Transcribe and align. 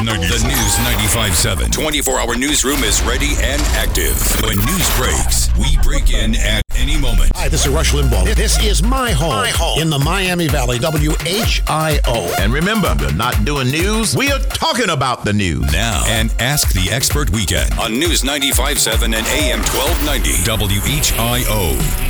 News 0.00 0.06
90, 0.06 0.26
the 0.26 0.48
News 0.48 0.74
95.7 1.14 1.66
24-hour 1.70 2.34
newsroom 2.36 2.82
is 2.82 3.00
ready 3.04 3.34
and 3.40 3.62
active. 3.76 4.16
When 4.42 4.56
news 4.56 4.96
breaks, 4.96 5.56
we 5.56 5.78
break 5.84 6.12
in 6.12 6.34
at 6.34 6.64
any 6.74 6.98
moment. 6.98 7.30
Hi, 7.36 7.48
this 7.48 7.64
is 7.64 7.72
Rush 7.72 7.92
Limbaugh. 7.92 8.34
This 8.34 8.60
is 8.60 8.82
my 8.82 9.12
home, 9.12 9.28
my 9.28 9.50
home. 9.50 9.80
in 9.80 9.90
the 9.90 9.98
Miami 10.00 10.48
Valley, 10.48 10.80
WHIO. 10.80 12.40
And 12.40 12.52
remember, 12.52 12.92
we're 12.98 13.12
not 13.12 13.44
doing 13.44 13.70
news, 13.70 14.16
we 14.16 14.32
are 14.32 14.40
talking 14.40 14.90
about 14.90 15.24
the 15.24 15.32
news. 15.32 15.70
Now, 15.72 16.02
and 16.08 16.34
Ask 16.40 16.72
the 16.72 16.90
Expert 16.90 17.30
Weekend 17.30 17.72
on 17.78 17.92
News 17.92 18.22
95.7 18.22 19.04
and 19.04 19.14
AM 19.14 19.60
1290 19.60 20.74
WHIO. 20.80 22.04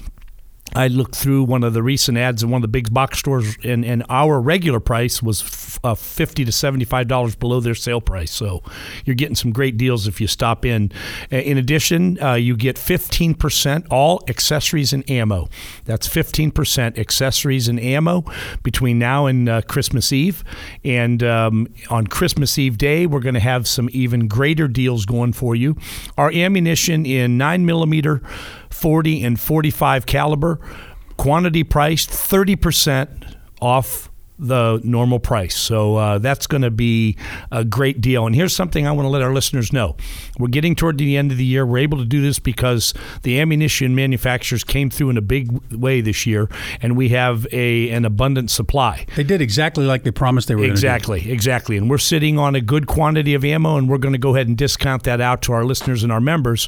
I 0.76 0.88
looked 0.88 1.16
through 1.16 1.44
one 1.44 1.64
of 1.64 1.74
the 1.74 1.84
recent 1.84 2.18
ads 2.18 2.44
in 2.44 2.50
one 2.50 2.60
of 2.60 2.64
the 2.64 2.68
big 2.68 2.94
box 2.94 3.20
stores, 3.20 3.58
and, 3.64 3.86
and 3.86 4.04
our 4.10 4.42
regular 4.42 4.80
price 4.80 5.22
was 5.22 5.42
f- 5.42 5.80
uh, 5.84 5.96
fifty 5.96 6.46
to 6.46 6.52
seventy-five 6.52 7.08
dollars 7.08 7.36
below 7.36 7.60
their 7.60 7.76
sale 7.76 8.02
price. 8.02 8.32
So 8.32 8.64
you're 9.06 9.16
getting 9.16 9.36
some 9.36 9.52
great 9.52 9.78
deals 9.78 10.08
if 10.08 10.20
you 10.20 10.28
stop 10.28 10.66
in. 10.66 10.92
In 11.30 11.58
addition, 11.58 12.22
uh, 12.22 12.34
you 12.34 12.56
get 12.58 12.78
fifteen 12.78 13.36
percent 13.36 13.86
all 13.92 14.24
accessories 14.28 14.94
and 14.94 15.08
ammo. 15.10 15.50
That's 15.86 16.08
fifteen 16.08 16.52
percent 16.52 16.98
accessories 16.98 17.68
and 17.68 17.80
ammo 17.80 18.24
between 18.64 18.98
now 19.00 19.26
and 19.26 19.48
uh, 19.50 19.62
Christmas 19.62 20.12
Eve. 20.12 20.44
And 20.84 21.22
um, 21.24 21.68
on 21.90 22.08
Christmas 22.08 22.58
Eve 22.58 22.78
day, 22.78 23.06
we're 23.06 23.20
going 23.20 23.34
to 23.36 23.40
have 23.40 23.68
some 23.68 23.90
even 23.92 24.28
greater 24.28 24.68
deals 24.68 25.06
going 25.06 25.34
for 25.34 25.56
you. 25.56 25.78
Our 26.18 26.32
ammunition 26.32 27.06
in 27.06 27.38
nine 27.38 27.66
millimeter. 27.66 28.22
40 28.74 29.24
and 29.24 29.40
45 29.40 30.06
caliber, 30.06 30.60
quantity 31.18 31.64
priced 31.64 32.10
30% 32.10 33.36
off 33.62 34.10
the 34.40 34.82
normal 34.84 35.20
price. 35.20 35.56
So 35.56 35.96
uh, 35.96 36.18
that's 36.20 36.48
going 36.48 36.64
to 36.64 36.72
be 36.72 37.18
a 37.52 37.64
great 37.64 38.02
deal. 38.02 38.26
And 38.26 38.36
here's 38.36 38.56
something 38.56 38.88
I 38.88 38.92
want 38.92 39.06
to 39.06 39.10
let 39.10 39.22
our 39.22 39.34
listeners 39.34 39.72
know. 39.72 39.96
We're 40.38 40.48
getting 40.48 40.76
toward 40.76 40.98
the 40.98 41.18
end 41.18 41.32
of 41.32 41.38
the 41.38 41.46
year. 41.46 41.66
We're 41.66 41.80
able 41.80 42.00
to 42.00 42.06
do 42.06 42.22
this 42.22 42.40
because 42.40 42.94
the 43.22 43.40
ammunition 43.40 43.96
manufacturers 43.96 44.64
came 44.64 44.90
through 44.90 45.12
in 45.12 45.18
a 45.18 45.22
big 45.22 45.52
way 45.72 46.02
this 46.02 46.26
year, 46.26 46.50
and 46.82 46.98
we 46.98 47.10
have 47.10 47.48
a 47.52 47.90
an 47.90 48.06
abundant 48.06 48.50
supply. 48.50 49.06
They 49.16 49.24
did 49.24 49.42
exactly 49.42 49.86
like 49.86 50.04
they 50.04 50.12
promised 50.12 50.48
they 50.48 50.56
were 50.56 50.64
Exactly, 50.64 51.32
exactly. 51.32 51.78
And 51.78 51.90
we're 51.90 51.98
sitting 51.98 52.40
on 52.40 52.56
a 52.56 52.62
good 52.62 52.88
quantity 52.88 53.34
of 53.34 53.46
ammo, 53.46 53.78
and 53.78 53.90
we're 53.90 53.98
going 53.98 54.14
to 54.14 54.20
go 54.20 54.36
ahead 54.36 54.48
and 54.48 54.58
discount 54.58 55.04
that 55.04 55.22
out 55.22 55.42
to 55.44 55.54
our 55.54 55.64
listeners 55.64 56.04
and 56.04 56.12
our 56.12 56.22
members. 56.22 56.68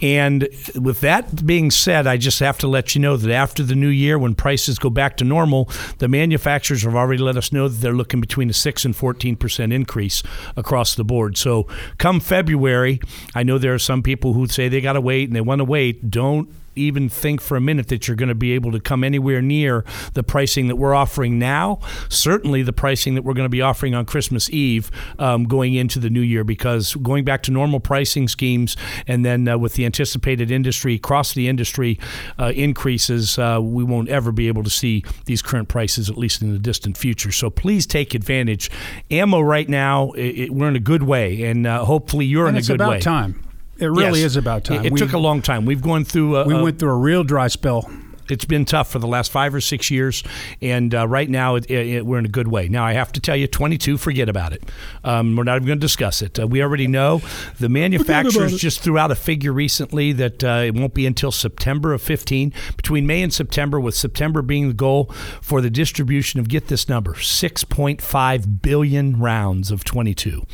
And 0.00 0.48
with 0.74 1.00
that 1.00 1.44
being 1.46 1.70
said, 1.70 2.06
I 2.06 2.16
just 2.16 2.40
have 2.40 2.58
to 2.58 2.68
let 2.68 2.94
you 2.94 3.00
know 3.00 3.16
that 3.16 3.30
after 3.30 3.62
the 3.62 3.74
new 3.74 3.88
year, 3.88 4.18
when 4.18 4.34
prices 4.34 4.78
go 4.78 4.90
back 4.90 5.16
to 5.18 5.24
normal, 5.24 5.68
the 5.98 6.08
manufacturers 6.08 6.82
have 6.82 6.94
already 7.02 7.22
let 7.22 7.36
us 7.36 7.52
know 7.52 7.68
that 7.68 7.78
they're 7.78 7.92
looking 7.92 8.20
between 8.20 8.48
a 8.48 8.52
6 8.52 8.84
and 8.84 8.94
14% 8.94 9.72
increase 9.72 10.22
across 10.56 10.94
the 10.94 11.04
board. 11.04 11.36
So 11.36 11.66
come 11.98 12.20
February, 12.20 13.00
I 13.34 13.42
know 13.42 13.58
there 13.58 13.74
are 13.74 13.78
some 13.78 14.02
people 14.02 14.32
who 14.32 14.46
say 14.46 14.68
they 14.68 14.80
got 14.80 14.94
to 14.94 15.00
wait 15.00 15.28
and 15.28 15.36
they 15.36 15.40
want 15.40 15.58
to 15.58 15.64
wait. 15.64 16.10
Don't 16.10 16.48
even 16.74 17.08
think 17.08 17.40
for 17.40 17.56
a 17.56 17.60
minute 17.60 17.88
that 17.88 18.08
you're 18.08 18.16
going 18.16 18.28
to 18.28 18.34
be 18.34 18.52
able 18.52 18.72
to 18.72 18.80
come 18.80 19.04
anywhere 19.04 19.42
near 19.42 19.84
the 20.14 20.22
pricing 20.22 20.68
that 20.68 20.76
we're 20.76 20.94
offering 20.94 21.38
now. 21.38 21.80
Certainly, 22.08 22.62
the 22.62 22.72
pricing 22.72 23.14
that 23.14 23.22
we're 23.22 23.34
going 23.34 23.46
to 23.46 23.50
be 23.50 23.62
offering 23.62 23.94
on 23.94 24.04
Christmas 24.04 24.50
Eve 24.50 24.90
um, 25.18 25.44
going 25.44 25.74
into 25.74 25.98
the 25.98 26.10
new 26.10 26.20
year, 26.20 26.44
because 26.44 26.94
going 26.96 27.24
back 27.24 27.42
to 27.44 27.50
normal 27.50 27.80
pricing 27.80 28.28
schemes 28.28 28.76
and 29.06 29.24
then 29.24 29.48
uh, 29.48 29.58
with 29.58 29.74
the 29.74 29.84
anticipated 29.84 30.50
industry, 30.50 30.94
across 30.94 31.34
the 31.34 31.48
industry 31.48 31.98
uh, 32.38 32.52
increases, 32.54 33.38
uh, 33.38 33.58
we 33.60 33.84
won't 33.84 34.08
ever 34.08 34.32
be 34.32 34.48
able 34.48 34.62
to 34.62 34.70
see 34.70 35.04
these 35.26 35.42
current 35.42 35.68
prices, 35.68 36.08
at 36.08 36.16
least 36.16 36.42
in 36.42 36.52
the 36.52 36.58
distant 36.58 36.96
future. 36.96 37.32
So 37.32 37.50
please 37.50 37.86
take 37.86 38.14
advantage. 38.14 38.70
Ammo 39.10 39.40
right 39.40 39.68
now, 39.68 40.12
it, 40.12 40.38
it, 40.38 40.50
we're 40.50 40.68
in 40.68 40.76
a 40.76 40.80
good 40.80 41.02
way, 41.02 41.42
and 41.44 41.66
uh, 41.66 41.84
hopefully 41.84 42.24
you're 42.24 42.46
and 42.46 42.56
in 42.56 42.62
a 42.62 42.66
good 42.66 42.80
way. 42.80 42.96
It's 42.96 43.06
about 43.06 43.12
time. 43.22 43.51
It 43.82 43.88
really 43.88 44.20
yes. 44.20 44.30
is 44.30 44.36
about 44.36 44.64
time. 44.64 44.84
It, 44.84 44.92
it 44.92 44.96
took 44.96 45.12
a 45.12 45.18
long 45.18 45.42
time. 45.42 45.66
We've 45.66 45.82
gone 45.82 46.04
through. 46.04 46.36
A, 46.36 46.46
we 46.46 46.54
went 46.54 46.78
through 46.78 46.90
a 46.90 46.96
real 46.96 47.24
dry 47.24 47.48
spell. 47.48 47.90
It's 48.30 48.44
been 48.44 48.64
tough 48.64 48.90
for 48.90 48.98
the 49.00 49.06
last 49.06 49.32
five 49.32 49.54
or 49.54 49.60
six 49.60 49.90
years, 49.90 50.22
and 50.62 50.94
uh, 50.94 51.08
right 51.08 51.28
now 51.28 51.56
it, 51.56 51.68
it, 51.70 52.06
we're 52.06 52.18
in 52.18 52.24
a 52.24 52.30
good 52.30 52.48
way. 52.48 52.68
Now 52.68 52.84
I 52.84 52.92
have 52.92 53.12
to 53.12 53.20
tell 53.20 53.36
you, 53.36 53.48
22, 53.48 53.98
forget 53.98 54.28
about 54.28 54.52
it. 54.52 54.62
Um, 55.02 55.34
we're 55.34 55.42
not 55.42 55.56
even 55.56 55.66
going 55.66 55.78
to 55.78 55.84
discuss 55.84 56.22
it. 56.22 56.38
Uh, 56.38 56.46
we 56.46 56.62
already 56.62 56.86
know 56.86 57.20
the 57.58 57.68
manufacturers 57.68 58.56
just 58.56 58.80
threw 58.80 58.96
out 58.96 59.10
a 59.10 59.16
figure 59.16 59.52
recently 59.52 60.12
that 60.12 60.44
uh, 60.44 60.62
it 60.64 60.74
won't 60.74 60.94
be 60.94 61.04
until 61.04 61.32
September 61.32 61.92
of 61.92 62.00
15, 62.00 62.52
between 62.76 63.06
May 63.06 63.22
and 63.22 63.34
September, 63.34 63.80
with 63.80 63.96
September 63.96 64.40
being 64.40 64.68
the 64.68 64.74
goal 64.74 65.06
for 65.40 65.60
the 65.60 65.70
distribution 65.70 66.38
of 66.38 66.48
get 66.48 66.68
this 66.68 66.88
number 66.88 67.14
6.5 67.14 68.62
billion 68.62 69.18
rounds 69.18 69.70
of 69.70 69.84
22. 69.84 70.46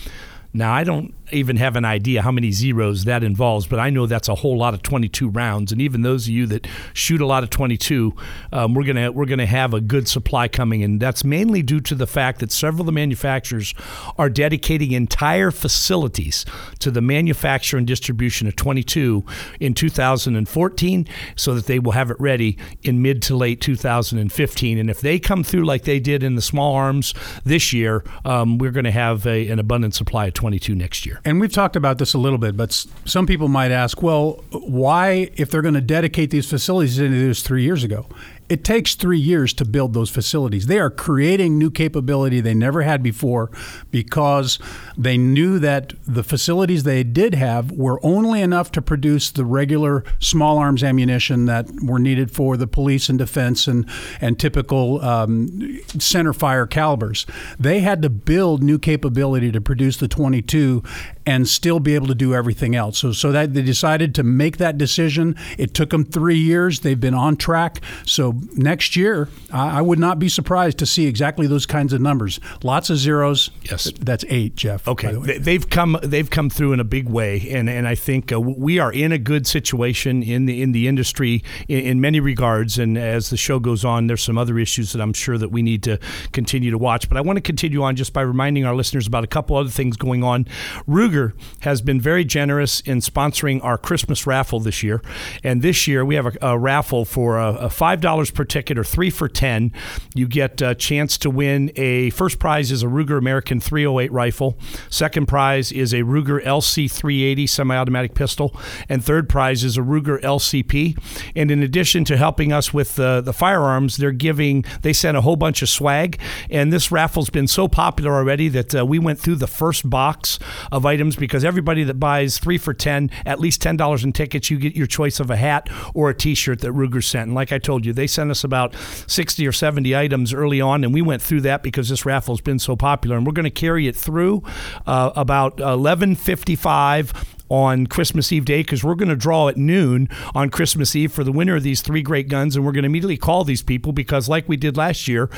Now 0.52 0.72
I 0.72 0.84
don't 0.84 1.14
even 1.32 1.56
have 1.56 1.76
an 1.76 1.84
idea 1.84 2.22
how 2.22 2.30
many 2.30 2.50
zeros 2.52 3.04
that 3.04 3.22
involves, 3.22 3.66
but 3.66 3.78
I 3.78 3.90
know 3.90 4.06
that's 4.06 4.28
a 4.28 4.34
whole 4.34 4.56
lot 4.56 4.74
of 4.74 4.82
22 4.82 5.28
rounds. 5.28 5.72
And 5.72 5.80
even 5.80 6.02
those 6.02 6.26
of 6.26 6.30
you 6.30 6.46
that 6.46 6.66
shoot 6.92 7.20
a 7.20 7.26
lot 7.26 7.42
of 7.42 7.50
22, 7.50 8.14
um, 8.52 8.74
we're 8.74 8.84
gonna 8.84 9.12
we're 9.12 9.26
gonna 9.26 9.46
have 9.46 9.74
a 9.74 9.80
good 9.80 10.08
supply 10.08 10.48
coming, 10.48 10.82
and 10.82 11.00
that's 11.00 11.24
mainly 11.24 11.62
due 11.62 11.80
to 11.80 11.94
the 11.94 12.06
fact 12.06 12.40
that 12.40 12.52
several 12.52 12.82
of 12.82 12.86
the 12.86 12.92
manufacturers 12.92 13.74
are 14.16 14.28
dedicating 14.28 14.92
entire 14.92 15.50
facilities 15.50 16.44
to 16.78 16.90
the 16.90 17.00
manufacture 17.00 17.76
and 17.76 17.86
distribution 17.86 18.46
of 18.46 18.56
22 18.56 19.24
in 19.60 19.74
2014, 19.74 21.08
so 21.36 21.54
that 21.54 21.66
they 21.66 21.78
will 21.78 21.92
have 21.92 22.10
it 22.10 22.16
ready 22.18 22.56
in 22.82 23.02
mid 23.02 23.22
to 23.22 23.36
late 23.36 23.60
2015. 23.60 24.78
And 24.78 24.90
if 24.90 25.00
they 25.00 25.18
come 25.18 25.44
through 25.44 25.64
like 25.64 25.84
they 25.84 26.00
did 26.00 26.22
in 26.22 26.34
the 26.34 26.42
small 26.42 26.74
arms 26.74 27.14
this 27.44 27.72
year, 27.72 28.04
um, 28.24 28.58
we're 28.58 28.70
going 28.70 28.84
to 28.84 28.90
have 28.90 29.26
a, 29.26 29.48
an 29.48 29.58
abundant 29.58 29.94
supply 29.94 30.26
of 30.26 30.34
22 30.34 30.74
next 30.74 31.06
year. 31.06 31.17
And 31.24 31.40
we've 31.40 31.52
talked 31.52 31.76
about 31.76 31.98
this 31.98 32.14
a 32.14 32.18
little 32.18 32.38
bit, 32.38 32.56
but 32.56 32.72
some 33.04 33.26
people 33.26 33.48
might 33.48 33.70
ask, 33.70 34.02
well, 34.02 34.44
why, 34.50 35.30
if 35.36 35.50
they're 35.50 35.62
going 35.62 35.74
to 35.74 35.80
dedicate 35.80 36.30
these 36.30 36.48
facilities 36.48 36.96
didn't 36.96 37.12
do 37.12 37.28
this 37.28 37.42
three 37.42 37.62
years 37.62 37.84
ago, 37.84 38.06
it 38.48 38.64
takes 38.64 38.94
three 38.94 39.18
years 39.18 39.52
to 39.54 39.64
build 39.64 39.92
those 39.92 40.10
facilities. 40.10 40.66
They 40.66 40.78
are 40.78 40.90
creating 40.90 41.58
new 41.58 41.70
capability 41.70 42.40
they 42.40 42.54
never 42.54 42.82
had 42.82 43.02
before 43.02 43.50
because 43.90 44.58
they 44.96 45.18
knew 45.18 45.58
that 45.58 45.92
the 46.06 46.22
facilities 46.22 46.84
they 46.84 47.04
did 47.04 47.34
have 47.34 47.70
were 47.72 48.00
only 48.02 48.40
enough 48.40 48.72
to 48.72 48.82
produce 48.82 49.30
the 49.30 49.44
regular 49.44 50.04
small 50.18 50.58
arms 50.58 50.82
ammunition 50.82 51.46
that 51.46 51.68
were 51.82 51.98
needed 51.98 52.30
for 52.30 52.56
the 52.56 52.66
police 52.66 53.08
and 53.08 53.18
defense 53.18 53.66
and, 53.66 53.88
and 54.20 54.38
typical 54.38 55.00
um, 55.02 55.78
center 55.98 56.32
fire 56.32 56.66
calibers. 56.66 57.26
They 57.58 57.80
had 57.80 58.02
to 58.02 58.10
build 58.10 58.62
new 58.62 58.78
capability 58.78 59.52
to 59.52 59.60
produce 59.60 59.98
the 59.98 60.08
22 60.08 60.82
and 61.26 61.46
still 61.46 61.78
be 61.78 61.94
able 61.94 62.06
to 62.06 62.14
do 62.14 62.34
everything 62.34 62.74
else. 62.74 62.98
So, 62.98 63.12
so 63.12 63.32
that 63.32 63.52
they 63.52 63.60
decided 63.60 64.14
to 64.14 64.22
make 64.22 64.56
that 64.56 64.78
decision. 64.78 65.36
It 65.58 65.74
took 65.74 65.90
them 65.90 66.06
three 66.06 66.38
years. 66.38 66.80
They've 66.80 66.98
been 66.98 67.12
on 67.12 67.36
track. 67.36 67.82
So 68.06 68.37
next 68.56 68.96
year, 68.96 69.28
I, 69.52 69.78
I 69.78 69.82
would 69.82 69.98
not 69.98 70.18
be 70.18 70.28
surprised 70.28 70.78
to 70.78 70.86
see 70.86 71.06
exactly 71.06 71.46
those 71.46 71.66
kinds 71.66 71.92
of 71.92 72.00
numbers. 72.00 72.40
Lots 72.62 72.90
of 72.90 72.96
zeros. 72.98 73.50
Yes. 73.62 73.90
that's 74.00 74.24
eight, 74.28 74.54
Jeff. 74.56 74.86
Okay, 74.88 75.12
the. 75.12 75.20
They- 75.20 75.38
they've 75.38 75.68
come 75.70 75.98
they've 76.02 76.28
come 76.28 76.50
through 76.50 76.72
in 76.72 76.80
a 76.80 76.84
big 76.84 77.08
way, 77.08 77.48
and 77.50 77.68
and 77.70 77.86
I 77.88 77.94
think 77.94 78.32
uh, 78.32 78.40
we 78.40 78.78
are 78.78 78.92
in 78.92 79.12
a 79.12 79.18
good 79.18 79.46
situation 79.46 80.22
in 80.22 80.46
the 80.46 80.60
in 80.62 80.72
the 80.72 80.86
industry 80.88 81.42
in, 81.68 81.80
in 81.80 82.00
many 82.00 82.20
regards. 82.20 82.78
And 82.78 82.98
as 82.98 83.30
the 83.30 83.36
show 83.36 83.58
goes 83.58 83.84
on, 83.84 84.06
there's 84.08 84.22
some 84.22 84.36
other 84.38 84.58
issues 84.58 84.92
that 84.92 85.00
I'm 85.00 85.12
sure 85.12 85.38
that 85.38 85.50
we 85.50 85.62
need 85.62 85.82
to 85.84 85.98
continue 86.32 86.70
to 86.70 86.78
watch. 86.78 87.08
But 87.08 87.16
I 87.16 87.20
want 87.22 87.36
to 87.36 87.40
continue 87.40 87.82
on 87.82 87.96
just 87.96 88.12
by 88.12 88.20
reminding 88.22 88.64
our 88.64 88.74
listeners 88.74 89.06
about 89.06 89.24
a 89.24 89.26
couple 89.28 89.56
other 89.56 89.70
things 89.70 89.96
going 89.96 90.22
on. 90.22 90.44
Ruger 90.88 91.32
has 91.60 91.80
been 91.80 92.00
very 92.00 92.24
generous 92.24 92.80
in 92.80 92.98
sponsoring 93.00 93.62
our 93.64 93.78
Christmas 93.78 94.26
raffle 94.26 94.60
this 94.60 94.82
year, 94.82 95.00
and 95.42 95.62
this 95.62 95.86
year 95.88 96.04
we 96.04 96.14
have 96.14 96.26
a, 96.26 96.32
a 96.42 96.58
raffle 96.58 97.04
for 97.04 97.38
a, 97.38 97.54
a 97.54 97.70
five 97.70 98.00
dollars 98.00 98.27
per 98.30 98.44
ticket 98.44 98.78
or 98.78 98.84
three 98.84 99.10
for 99.10 99.28
ten. 99.28 99.72
You 100.14 100.26
get 100.26 100.60
a 100.62 100.74
chance 100.74 101.18
to 101.18 101.30
win 101.30 101.72
a 101.76 102.10
first 102.10 102.38
prize 102.38 102.70
is 102.70 102.82
a 102.82 102.86
Ruger 102.86 103.18
American 103.18 103.60
308 103.60 104.12
rifle. 104.12 104.58
Second 104.90 105.26
prize 105.26 105.72
is 105.72 105.92
a 105.92 105.98
Ruger 106.02 106.42
LC 106.44 106.90
380 106.90 107.46
semi-automatic 107.46 108.14
pistol, 108.14 108.54
and 108.88 109.04
third 109.04 109.28
prize 109.28 109.64
is 109.64 109.76
a 109.76 109.82
Ruger 109.82 110.20
LCP. 110.20 110.98
And 111.36 111.50
in 111.50 111.62
addition 111.62 112.04
to 112.06 112.16
helping 112.16 112.52
us 112.52 112.72
with 112.72 112.96
the 112.96 113.20
the 113.20 113.32
firearms, 113.32 113.96
they're 113.96 114.12
giving 114.12 114.64
they 114.82 114.92
sent 114.92 115.16
a 115.16 115.20
whole 115.20 115.36
bunch 115.36 115.62
of 115.62 115.68
swag. 115.68 116.18
And 116.50 116.72
this 116.72 116.90
raffle's 116.90 117.30
been 117.30 117.46
so 117.46 117.68
popular 117.68 118.12
already 118.12 118.48
that 118.48 118.74
uh, 118.74 118.86
we 118.86 118.98
went 118.98 119.18
through 119.18 119.36
the 119.36 119.46
first 119.46 119.88
box 119.88 120.38
of 120.72 120.84
items 120.86 121.16
because 121.16 121.44
everybody 121.44 121.84
that 121.84 121.94
buys 121.94 122.38
three 122.38 122.58
for 122.58 122.74
ten, 122.74 123.10
at 123.24 123.40
least 123.40 123.60
ten 123.62 123.76
dollars 123.76 124.04
in 124.04 124.12
tickets, 124.12 124.50
you 124.50 124.58
get 124.58 124.76
your 124.76 124.86
choice 124.86 125.20
of 125.20 125.30
a 125.30 125.36
hat 125.36 125.68
or 125.94 126.10
a 126.10 126.14
T-shirt 126.14 126.60
that 126.60 126.72
Ruger 126.72 127.02
sent. 127.02 127.28
And 127.28 127.34
like 127.34 127.52
I 127.52 127.58
told 127.58 127.84
you, 127.84 127.92
they 127.92 128.06
sent 128.18 128.32
us 128.32 128.42
about 128.42 128.74
sixty 129.06 129.46
or 129.46 129.52
seventy 129.52 129.94
items 129.94 130.34
early 130.34 130.60
on, 130.60 130.82
and 130.82 130.92
we 130.92 131.02
went 131.02 131.22
through 131.22 131.42
that 131.42 131.62
because 131.62 131.88
this 131.88 132.04
raffle's 132.04 132.40
been 132.40 132.58
so 132.58 132.74
popular. 132.74 133.16
And 133.16 133.24
we're 133.24 133.32
going 133.32 133.44
to 133.44 133.50
carry 133.50 133.86
it 133.86 133.94
through 133.94 134.42
uh, 134.88 135.12
about 135.14 135.60
eleven 135.60 136.16
fifty-five 136.16 137.12
on 137.50 137.86
Christmas 137.86 138.32
Eve 138.32 138.44
day 138.44 138.62
because 138.62 138.84
we're 138.84 138.94
going 138.94 139.08
to 139.08 139.16
draw 139.16 139.48
at 139.48 139.56
noon 139.56 140.08
on 140.34 140.50
Christmas 140.50 140.94
Eve 140.94 141.12
for 141.12 141.24
the 141.24 141.32
winner 141.32 141.56
of 141.56 141.62
these 141.62 141.80
three 141.80 142.02
great 142.02 142.28
guns. 142.28 142.56
And 142.56 142.64
we're 142.64 142.72
going 142.72 142.82
to 142.82 142.88
immediately 142.88 143.16
call 143.16 143.44
these 143.44 143.62
people 143.62 143.92
because, 143.92 144.28
like 144.28 144.48
we 144.48 144.56
did 144.56 144.76
last 144.76 145.08
year, 145.08 145.30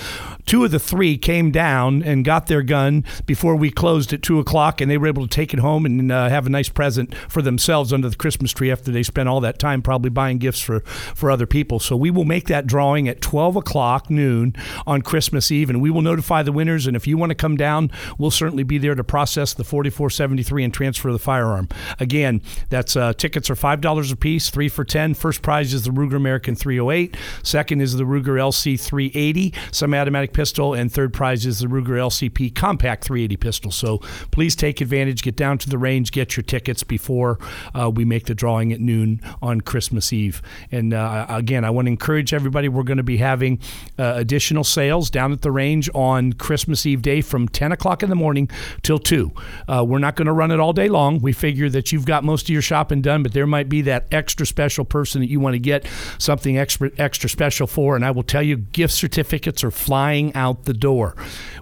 two 0.47 0.65
of 0.65 0.71
the 0.71 0.79
three 0.79 1.17
came 1.17 1.51
down 1.51 2.03
and 2.03 2.25
got 2.25 2.47
their 2.47 2.63
gun 2.63 3.05
before 3.27 3.57
we 3.57 3.71
closed 3.71 4.13
at 4.13 4.23
two 4.23 4.39
o'clock, 4.39 4.81
and 4.81 4.91
they 4.91 4.99
were 4.99 5.07
able 5.07 5.27
to 5.27 5.35
take 5.35 5.53
it 5.55 5.61
home 5.61 5.87
and 5.87 6.11
uh, 6.11 6.29
have 6.29 6.47
a 6.47 6.51
nice 6.51 6.69
present 6.69 7.15
for 7.29 7.43
themselves 7.43 7.93
under 7.93 8.09
the 8.09 8.17
Christmas 8.17 8.53
tree 8.53 8.71
after 8.71 8.91
they 8.91 9.03
spent 9.03 9.29
all 9.29 9.41
that 9.41 9.59
time 9.59 9.83
probably 9.83 10.11
buying 10.11 10.39
gifts 10.39 10.61
for, 10.61 10.81
for 10.81 11.31
other 11.31 11.47
people. 11.47 11.79
So 11.79 11.97
we 11.97 12.11
will 12.11 12.25
make 12.25 12.47
that 12.47 12.67
drawing 12.67 13.09
at 13.09 13.21
12 13.21 13.57
o'clock 13.57 14.11
noon 14.11 14.55
on 14.87 15.03
Christmas 15.03 15.51
Eve, 15.51 15.71
and 15.71 15.81
we 15.81 15.91
will 15.91 16.03
notify 16.03 16.43
the 16.43 16.53
winners. 16.53 16.87
And 16.87 16.97
if 16.97 17.07
you 17.07 17.17
want 17.17 17.31
to 17.31 17.35
come 17.35 17.57
down, 17.57 17.91
we'll 18.19 18.31
certainly 18.31 18.65
be 18.65 18.79
there 18.79 18.95
to 18.95 19.05
process 19.05 19.55
the 19.55 19.65
4473 19.65 20.65
and 20.65 20.75
transfer 20.75 21.13
the 21.13 21.19
firearm. 21.19 21.69
Again, 22.01 22.43
that's 22.69 22.97
uh, 22.97 23.13
tickets 23.13 23.51
are 23.51 23.55
five 23.55 23.81
dollars 23.81 24.11
a 24.11 24.17
piece, 24.17 24.51
three 24.51 24.69
for 24.69 24.85
ten. 24.85 25.15
First 25.15 25.43
prize 25.43 25.73
is 25.73 25.85
the 25.85 25.91
Ruger 25.91 26.17
American 26.17 26.57
308. 26.57 27.17
Second 27.43 27.81
is 27.81 27.95
the 27.95 28.05
Ruger 28.05 28.39
LC 28.39 28.81
380 28.81 29.55
semi-automatic 29.71 30.33
pistol, 30.33 30.75
and 30.75 30.91
third 30.91 31.13
prize 31.13 31.47
is 31.47 31.61
the 31.61 31.67
Ruger 31.67 31.99
LCP 31.99 32.55
compact 32.55 33.05
380 33.05 33.37
pistol. 33.37 33.71
So 33.71 33.99
please 34.31 34.57
take 34.57 34.81
advantage. 34.81 35.23
Get 35.23 35.37
down 35.37 35.59
to 35.59 35.69
the 35.69 35.79
range, 35.79 36.13
get 36.13 36.37
your 36.37 36.45
tickets 36.45 36.83
before 36.83 37.39
uh, 37.75 37.91
we 37.91 38.05
make 38.05 38.27
the 38.27 38.35
drawing 38.35 38.73
at 38.73 38.81
noon 38.81 39.21
on 39.43 39.61
Christmas 39.61 40.13
Eve. 40.13 40.43
And 40.73 40.95
uh, 40.95 41.27
again, 41.29 41.65
I 41.65 41.71
want 41.71 41.87
to 41.87 41.91
encourage 41.91 42.33
everybody. 42.33 42.69
We're 42.69 42.83
going 42.83 42.97
to 42.97 43.03
be 43.03 43.19
having 43.19 43.61
uh, 43.99 44.15
additional 44.17 44.65
sales 44.65 45.11
down 45.11 45.33
at 45.33 45.43
the 45.43 45.51
range 45.51 45.91
on 45.95 46.33
Christmas 46.33 46.87
Eve 46.87 47.03
day 47.03 47.21
from 47.21 47.49
10 47.49 47.73
o'clock 47.73 48.03
in 48.03 48.11
the 48.11 48.17
morning 48.17 48.49
till 48.83 48.99
2. 48.99 49.33
Uh, 49.69 49.85
we're 49.87 49.99
not 49.99 50.17
going 50.17 50.27
to 50.27 50.33
run 50.33 50.51
it 50.51 50.61
all 50.61 50.73
day 50.73 50.89
long. 50.89 51.21
We 51.21 51.33
figure 51.33 51.69
that 51.71 51.90
you've 51.93 52.07
got 52.07 52.25
most 52.25 52.45
of 52.45 52.51
your 52.51 52.63
shopping 52.63 53.03
done, 53.03 53.23
but 53.23 53.33
there 53.33 53.47
might 53.47 53.69
be 53.69 53.83
that 53.83 54.07
extra 54.11 54.47
special 54.47 54.85
person 54.85 55.21
that 55.21 55.29
you 55.29 55.41
want 55.41 55.55
to 55.55 55.59
get 55.59 55.87
something 56.19 56.59
extra, 56.59 56.91
extra 56.99 57.29
special 57.29 57.67
for. 57.67 57.97
And 57.97 58.05
I 58.05 58.11
will 58.11 58.23
tell 58.23 58.43
you, 58.43 58.57
gift 58.57 58.95
certificates 58.95 59.65
are 59.65 59.71
flying 59.71 60.35
out 60.35 60.65
the 60.65 60.75
door 60.75 61.17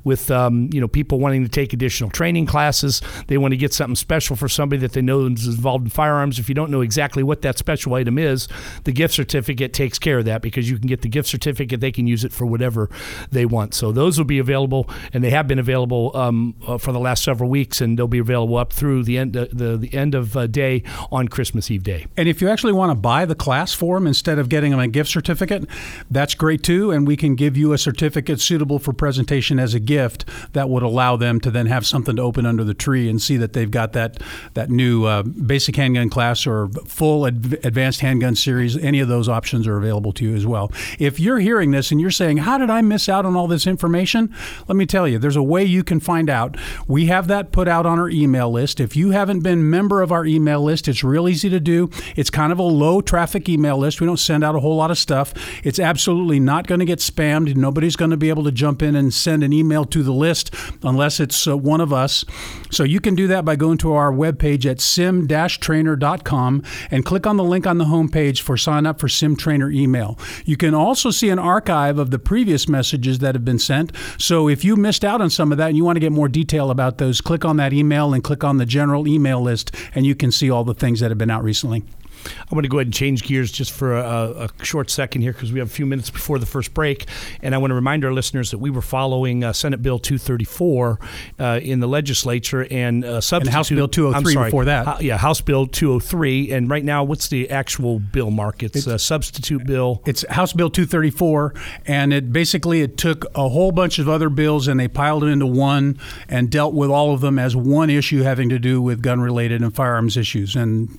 with 0.04 0.30
um, 0.30 0.70
you 0.72 0.80
know 0.80 0.88
people 0.88 1.18
wanting 1.18 1.42
to 1.42 1.48
take 1.48 1.72
additional 1.72 2.10
training 2.10 2.46
classes. 2.46 3.02
They 3.26 3.38
want 3.38 3.52
to 3.52 3.56
get 3.56 3.72
something 3.72 3.96
special 3.96 4.36
for 4.36 4.48
somebody 4.48 4.80
that 4.80 4.92
they 4.92 5.02
know 5.02 5.26
is 5.26 5.46
involved 5.46 5.84
in 5.84 5.90
firearms. 5.90 6.38
If 6.38 6.48
you 6.48 6.54
don't 6.54 6.70
know 6.70 6.80
exactly 6.80 7.22
what 7.22 7.42
that 7.42 7.58
special 7.58 7.94
item 7.94 8.18
is, 8.18 8.48
the 8.84 8.92
gift 8.92 9.14
certificate 9.14 9.72
takes 9.72 9.98
care 9.98 10.18
of 10.18 10.24
that 10.24 10.42
because 10.42 10.70
you 10.70 10.78
can 10.78 10.86
get 10.86 11.02
the 11.02 11.08
gift 11.08 11.28
certificate. 11.28 11.80
They 11.80 11.92
can 11.92 12.06
use 12.06 12.24
it 12.24 12.32
for 12.32 12.46
whatever 12.46 12.88
they 13.30 13.46
want. 13.46 13.74
So 13.74 13.92
those 13.92 14.18
will 14.18 14.24
be 14.24 14.38
available, 14.38 14.88
and 15.12 15.22
they 15.22 15.30
have 15.30 15.46
been 15.46 15.58
available 15.58 16.16
um, 16.16 16.54
uh, 16.66 16.78
for 16.78 16.92
the 16.92 17.00
last 17.00 17.22
several 17.22 17.50
weeks, 17.50 17.80
and 17.80 17.98
they'll 17.98 18.08
be 18.08 18.18
available 18.18 18.56
up 18.56 18.72
through 18.72 19.04
the 19.04 19.18
end 19.18 19.36
uh, 19.36 19.46
the 19.52 19.76
the 19.76 19.92
end 19.94 20.14
of 20.14 20.17
uh, 20.36 20.46
day 20.46 20.82
on 21.10 21.28
Christmas 21.28 21.70
Eve 21.70 21.82
day. 21.82 22.06
And 22.16 22.28
if 22.28 22.40
you 22.40 22.48
actually 22.48 22.72
want 22.72 22.90
to 22.90 22.94
buy 22.94 23.24
the 23.24 23.34
class 23.34 23.72
for 23.72 23.96
them 23.96 24.06
instead 24.06 24.38
of 24.38 24.48
getting 24.48 24.70
them 24.70 24.80
a 24.80 24.88
gift 24.88 25.10
certificate, 25.10 25.64
that's 26.10 26.34
great 26.34 26.62
too. 26.62 26.90
And 26.90 27.06
we 27.06 27.16
can 27.16 27.34
give 27.34 27.56
you 27.56 27.72
a 27.72 27.78
certificate 27.78 28.40
suitable 28.40 28.78
for 28.78 28.92
presentation 28.92 29.58
as 29.58 29.74
a 29.74 29.80
gift 29.80 30.24
that 30.52 30.68
would 30.68 30.82
allow 30.82 31.16
them 31.16 31.40
to 31.40 31.50
then 31.50 31.66
have 31.66 31.86
something 31.86 32.16
to 32.16 32.22
open 32.22 32.46
under 32.46 32.64
the 32.64 32.74
tree 32.74 33.08
and 33.08 33.20
see 33.20 33.36
that 33.36 33.52
they've 33.52 33.70
got 33.70 33.92
that 33.92 34.22
that 34.54 34.70
new 34.70 35.04
uh, 35.04 35.22
basic 35.22 35.76
handgun 35.76 36.10
class 36.10 36.46
or 36.46 36.68
full 36.86 37.26
ad- 37.26 37.58
advanced 37.64 38.00
handgun 38.00 38.34
series. 38.34 38.76
Any 38.76 39.00
of 39.00 39.08
those 39.08 39.28
options 39.28 39.66
are 39.66 39.76
available 39.76 40.12
to 40.14 40.24
you 40.24 40.34
as 40.34 40.46
well. 40.46 40.72
If 40.98 41.20
you're 41.20 41.38
hearing 41.38 41.70
this 41.70 41.90
and 41.90 42.00
you're 42.00 42.10
saying, 42.10 42.38
"How 42.38 42.58
did 42.58 42.70
I 42.70 42.80
miss 42.82 43.08
out 43.08 43.24
on 43.24 43.36
all 43.36 43.46
this 43.46 43.66
information?" 43.66 44.34
Let 44.66 44.76
me 44.76 44.86
tell 44.86 45.06
you, 45.06 45.18
there's 45.18 45.36
a 45.36 45.42
way 45.42 45.64
you 45.64 45.84
can 45.84 46.00
find 46.00 46.30
out. 46.30 46.56
We 46.86 47.06
have 47.06 47.28
that 47.28 47.52
put 47.52 47.68
out 47.68 47.86
on 47.86 47.98
our 47.98 48.08
email 48.08 48.50
list. 48.50 48.80
If 48.80 48.96
you 48.96 49.10
haven't 49.10 49.40
been 49.40 49.68
member 49.68 50.02
of 50.02 50.07
our 50.12 50.24
email 50.24 50.62
list, 50.62 50.88
it's 50.88 51.04
real 51.04 51.28
easy 51.28 51.48
to 51.50 51.60
do. 51.60 51.90
It's 52.16 52.30
kind 52.30 52.52
of 52.52 52.58
a 52.58 52.62
low 52.62 53.00
traffic 53.00 53.48
email 53.48 53.78
list. 53.78 54.00
We 54.00 54.06
don't 54.06 54.18
send 54.18 54.44
out 54.44 54.54
a 54.54 54.60
whole 54.60 54.76
lot 54.76 54.90
of 54.90 54.98
stuff. 54.98 55.32
It's 55.64 55.78
absolutely 55.78 56.40
not 56.40 56.66
going 56.66 56.80
to 56.80 56.84
get 56.84 56.98
spammed. 56.98 57.54
Nobody's 57.56 57.96
going 57.96 58.10
to 58.10 58.16
be 58.16 58.28
able 58.28 58.44
to 58.44 58.52
jump 58.52 58.82
in 58.82 58.94
and 58.96 59.12
send 59.12 59.42
an 59.42 59.52
email 59.52 59.84
to 59.86 60.02
the 60.02 60.12
list 60.12 60.54
unless 60.82 61.20
it's 61.20 61.46
uh, 61.46 61.56
one 61.56 61.80
of 61.80 61.92
us. 61.92 62.24
So 62.70 62.84
you 62.84 63.00
can 63.00 63.14
do 63.14 63.26
that 63.28 63.44
by 63.44 63.56
going 63.56 63.78
to 63.78 63.92
our 63.92 64.12
webpage 64.12 64.66
at 64.66 64.80
sim-trainer.com 64.80 66.62
and 66.90 67.04
click 67.04 67.26
on 67.26 67.36
the 67.36 67.44
link 67.44 67.66
on 67.66 67.78
the 67.78 67.86
homepage 67.86 68.40
for 68.40 68.56
sign 68.56 68.86
up 68.86 69.00
for 69.00 69.08
Sim 69.08 69.36
Trainer 69.36 69.70
email. 69.70 70.18
You 70.44 70.56
can 70.56 70.74
also 70.74 71.10
see 71.10 71.30
an 71.30 71.38
archive 71.38 71.98
of 71.98 72.10
the 72.10 72.18
previous 72.18 72.68
messages 72.68 73.18
that 73.20 73.34
have 73.34 73.44
been 73.44 73.58
sent. 73.58 73.92
So 74.18 74.48
if 74.48 74.64
you 74.64 74.76
missed 74.76 75.04
out 75.04 75.20
on 75.20 75.30
some 75.30 75.52
of 75.52 75.58
that 75.58 75.68
and 75.68 75.76
you 75.76 75.84
want 75.84 75.96
to 75.96 76.00
get 76.00 76.12
more 76.12 76.28
detail 76.28 76.70
about 76.70 76.98
those, 76.98 77.20
click 77.20 77.44
on 77.44 77.56
that 77.56 77.72
email 77.72 78.12
and 78.14 78.22
click 78.22 78.44
on 78.44 78.58
the 78.58 78.66
general 78.66 79.08
email 79.08 79.40
list 79.40 79.74
and 79.94 80.06
you 80.06 80.14
can 80.14 80.30
see 80.30 80.50
all 80.50 80.64
the 80.64 80.74
things 80.74 81.00
that 81.00 81.10
have 81.10 81.18
been 81.18 81.30
out 81.30 81.42
recently. 81.42 81.84
I'm 82.24 82.50
going 82.50 82.62
to 82.62 82.68
go 82.68 82.78
ahead 82.78 82.86
and 82.86 82.94
change 82.94 83.22
gears 83.22 83.52
just 83.52 83.72
for 83.72 83.96
a, 83.96 84.48
a 84.58 84.64
short 84.64 84.90
second 84.90 85.22
here 85.22 85.32
because 85.32 85.52
we 85.52 85.58
have 85.58 85.68
a 85.68 85.72
few 85.72 85.86
minutes 85.86 86.10
before 86.10 86.38
the 86.38 86.46
first 86.46 86.74
break. 86.74 87.06
And 87.42 87.54
I 87.54 87.58
want 87.58 87.70
to 87.70 87.74
remind 87.74 88.04
our 88.04 88.12
listeners 88.12 88.50
that 88.50 88.58
we 88.58 88.70
were 88.70 88.82
following 88.82 89.44
uh, 89.44 89.52
Senate 89.52 89.82
Bill 89.82 89.98
234 89.98 90.98
uh, 91.38 91.60
in 91.62 91.80
the 91.80 91.88
legislature 91.88 92.66
and 92.70 93.04
uh, 93.04 93.20
substitute. 93.20 93.52
House 93.52 93.70
Bill 93.70 93.88
203 93.88 94.32
sorry, 94.32 94.46
before 94.46 94.64
that. 94.66 94.86
Ho- 94.86 95.00
yeah, 95.00 95.16
House 95.18 95.40
Bill 95.40 95.66
203. 95.66 96.52
And 96.52 96.70
right 96.70 96.84
now, 96.84 97.04
what's 97.04 97.28
the 97.28 97.50
actual 97.50 97.98
bill, 97.98 98.30
Mark? 98.30 98.62
It's, 98.62 98.86
a 98.86 98.98
substitute 98.98 99.66
bill. 99.66 100.02
It's 100.06 100.24
House 100.28 100.52
Bill 100.52 100.70
234, 100.70 101.54
and 101.86 102.12
it 102.12 102.32
basically 102.32 102.80
it 102.80 102.96
took 102.96 103.26
a 103.34 103.48
whole 103.48 103.72
bunch 103.72 103.98
of 103.98 104.08
other 104.08 104.30
bills 104.30 104.68
and 104.68 104.78
they 104.78 104.88
piled 104.88 105.24
it 105.24 105.28
into 105.28 105.46
one 105.46 105.98
and 106.28 106.50
dealt 106.50 106.74
with 106.74 106.90
all 106.90 107.12
of 107.12 107.20
them 107.20 107.38
as 107.38 107.54
one 107.54 107.90
issue 107.90 108.22
having 108.22 108.48
to 108.48 108.58
do 108.58 108.80
with 108.80 109.02
gun-related 109.02 109.62
and 109.62 109.74
firearms 109.74 110.16
issues. 110.16 110.56
And 110.56 110.98